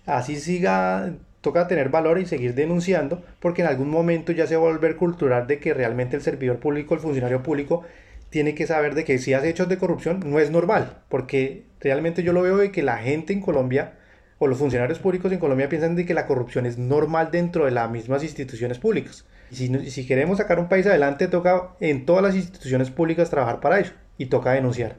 Así 0.06 0.38
siga, 0.38 1.16
toca 1.42 1.68
tener 1.68 1.90
valor 1.90 2.18
y 2.18 2.26
seguir 2.26 2.56
denunciando, 2.56 3.22
porque 3.42 3.62
en 3.62 3.68
algún 3.68 3.90
momento 3.90 4.32
ya 4.32 4.48
se 4.48 4.56
va 4.56 4.70
a 4.70 4.72
volver 4.72 4.96
cultural 4.96 5.48
de 5.48 5.60
que 5.60 5.74
realmente 5.74 6.16
el 6.16 6.22
servidor 6.22 6.60
público, 6.60 6.94
el 6.94 7.02
funcionario 7.02 7.44
público, 7.44 7.84
tiene 8.30 8.56
que 8.56 8.68
saber 8.68 8.96
de 8.96 9.04
que 9.04 9.18
si 9.18 9.34
hace 9.34 9.50
hechos 9.50 9.68
de 9.68 9.78
corrupción 9.78 10.22
no 10.26 10.40
es 10.40 10.50
normal, 10.50 11.00
porque 11.10 11.66
realmente 11.82 12.24
yo 12.24 12.32
lo 12.32 12.42
veo 12.42 12.56
de 12.56 12.72
que 12.72 12.84
la 12.84 13.00
gente 13.00 13.34
en 13.34 13.42
Colombia 13.42 13.96
o 14.44 14.48
los 14.48 14.58
funcionarios 14.58 14.98
públicos 14.98 15.32
en 15.32 15.38
Colombia 15.38 15.70
piensan 15.70 15.96
de 15.96 16.04
que 16.04 16.16
la 16.16 16.26
corrupción 16.26 16.66
es 16.66 16.80
normal 16.80 17.30
dentro 17.32 17.66
de 17.66 17.72
las 17.72 17.92
mismas 17.92 18.24
instituciones 18.24 18.80
públicas. 18.80 19.24
Y 19.52 19.56
si, 19.56 19.92
si 19.92 20.08
queremos 20.08 20.40
sacar 20.40 20.58
un 20.58 20.68
país 20.68 20.88
adelante, 20.88 21.28
toca 21.28 21.76
en 21.80 22.08
todas 22.08 22.24
las 22.24 22.36
instituciones 22.36 22.90
públicas 22.90 23.30
trabajar 23.30 23.60
para 23.60 23.80
eso 23.80 23.94
y 24.18 24.26
toca 24.26 24.54
denunciar. 24.54 24.98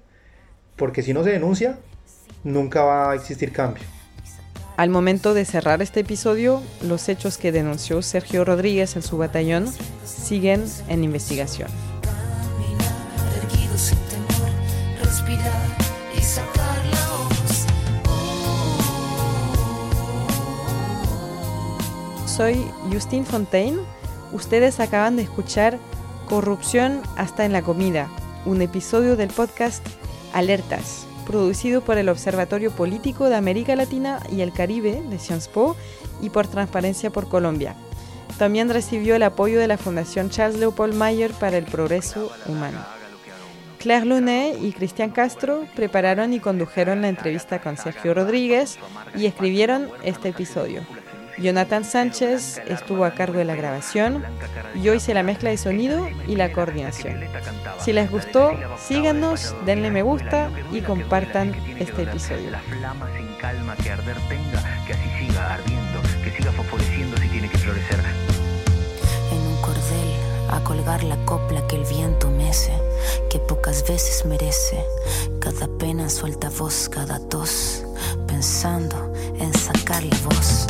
Porque 0.76 1.02
si 1.02 1.12
no 1.12 1.24
se 1.24 1.30
denuncia, 1.30 1.76
nunca 2.44 2.84
va 2.84 3.10
a 3.10 3.14
existir 3.16 3.50
cambio. 3.50 3.82
Al 4.76 4.90
momento 4.90 5.34
de 5.34 5.44
cerrar 5.44 5.82
este 5.82 6.00
episodio, 6.00 6.62
los 6.80 7.08
hechos 7.08 7.36
que 7.36 7.50
denunció 7.50 8.00
Sergio 8.00 8.44
Rodríguez 8.44 8.94
en 8.94 9.02
su 9.02 9.18
batallón 9.18 9.66
siguen 10.04 10.64
en 10.88 11.02
investigación. 11.02 11.68
Soy 22.42 22.66
Justine 22.92 23.24
Fontaine. 23.24 23.78
Ustedes 24.32 24.80
acaban 24.80 25.14
de 25.14 25.22
escuchar 25.22 25.78
Corrupción 26.28 27.00
hasta 27.16 27.44
en 27.44 27.52
la 27.52 27.62
comida, 27.62 28.08
un 28.44 28.60
episodio 28.62 29.14
del 29.14 29.28
podcast 29.28 29.86
Alertas, 30.32 31.06
producido 31.24 31.82
por 31.82 31.98
el 31.98 32.08
Observatorio 32.08 32.72
Político 32.72 33.28
de 33.28 33.36
América 33.36 33.76
Latina 33.76 34.18
y 34.28 34.40
el 34.40 34.52
Caribe 34.52 35.00
de 35.08 35.20
Sciences 35.20 35.46
Po 35.46 35.76
y 36.20 36.30
por 36.30 36.48
Transparencia 36.48 37.10
por 37.10 37.28
Colombia. 37.28 37.76
También 38.38 38.70
recibió 38.70 39.14
el 39.14 39.22
apoyo 39.22 39.60
de 39.60 39.68
la 39.68 39.78
Fundación 39.78 40.28
Charles 40.28 40.58
Leopold 40.58 40.94
Mayer 40.94 41.30
para 41.34 41.58
el 41.58 41.64
Progreso 41.66 42.32
Humano. 42.46 42.80
Claire 43.78 44.06
Lunet 44.06 44.60
y 44.60 44.72
Cristian 44.72 45.10
Castro 45.10 45.64
prepararon 45.76 46.32
y 46.32 46.40
condujeron 46.40 47.02
la 47.02 47.08
entrevista 47.08 47.60
con 47.60 47.76
Sergio 47.76 48.14
Rodríguez 48.14 48.80
y 49.16 49.26
escribieron 49.26 49.88
este 50.02 50.30
episodio. 50.30 50.82
Jonathan 51.38 51.84
Sánchez 51.84 52.60
estuvo 52.66 53.04
a 53.04 53.12
cargo 53.12 53.38
de 53.38 53.44
la 53.44 53.54
grabación, 53.54 54.24
yo 54.82 54.94
hice 54.94 55.14
la 55.14 55.22
mezcla 55.22 55.50
de 55.50 55.56
sonido 55.56 56.08
y 56.26 56.36
la 56.36 56.52
coordinación. 56.52 57.20
Si 57.80 57.92
les 57.92 58.10
gustó, 58.10 58.52
síganos, 58.78 59.54
denle 59.64 59.90
me 59.90 60.02
gusta 60.02 60.50
y 60.72 60.80
compartan 60.80 61.54
este 61.78 62.02
episodio. 62.02 62.50
En 69.30 69.38
un 69.38 69.62
cordel 69.62 70.32
a 70.50 70.60
colgar 70.64 71.02
la 71.02 71.16
copla 71.24 71.66
que 71.66 71.76
el 71.76 71.84
viento 71.84 72.30
mece, 72.30 72.72
que 73.30 73.38
pocas 73.38 73.88
veces 73.88 74.24
merece. 74.26 74.84
Cada 75.40 75.66
pena 75.78 76.08
suelta 76.10 76.50
voz, 76.50 76.88
cada 76.88 77.18
tos, 77.28 77.84
pensando 78.26 79.12
en 79.38 79.52
sacar 79.54 80.04
la 80.04 80.16
voz. 80.18 80.66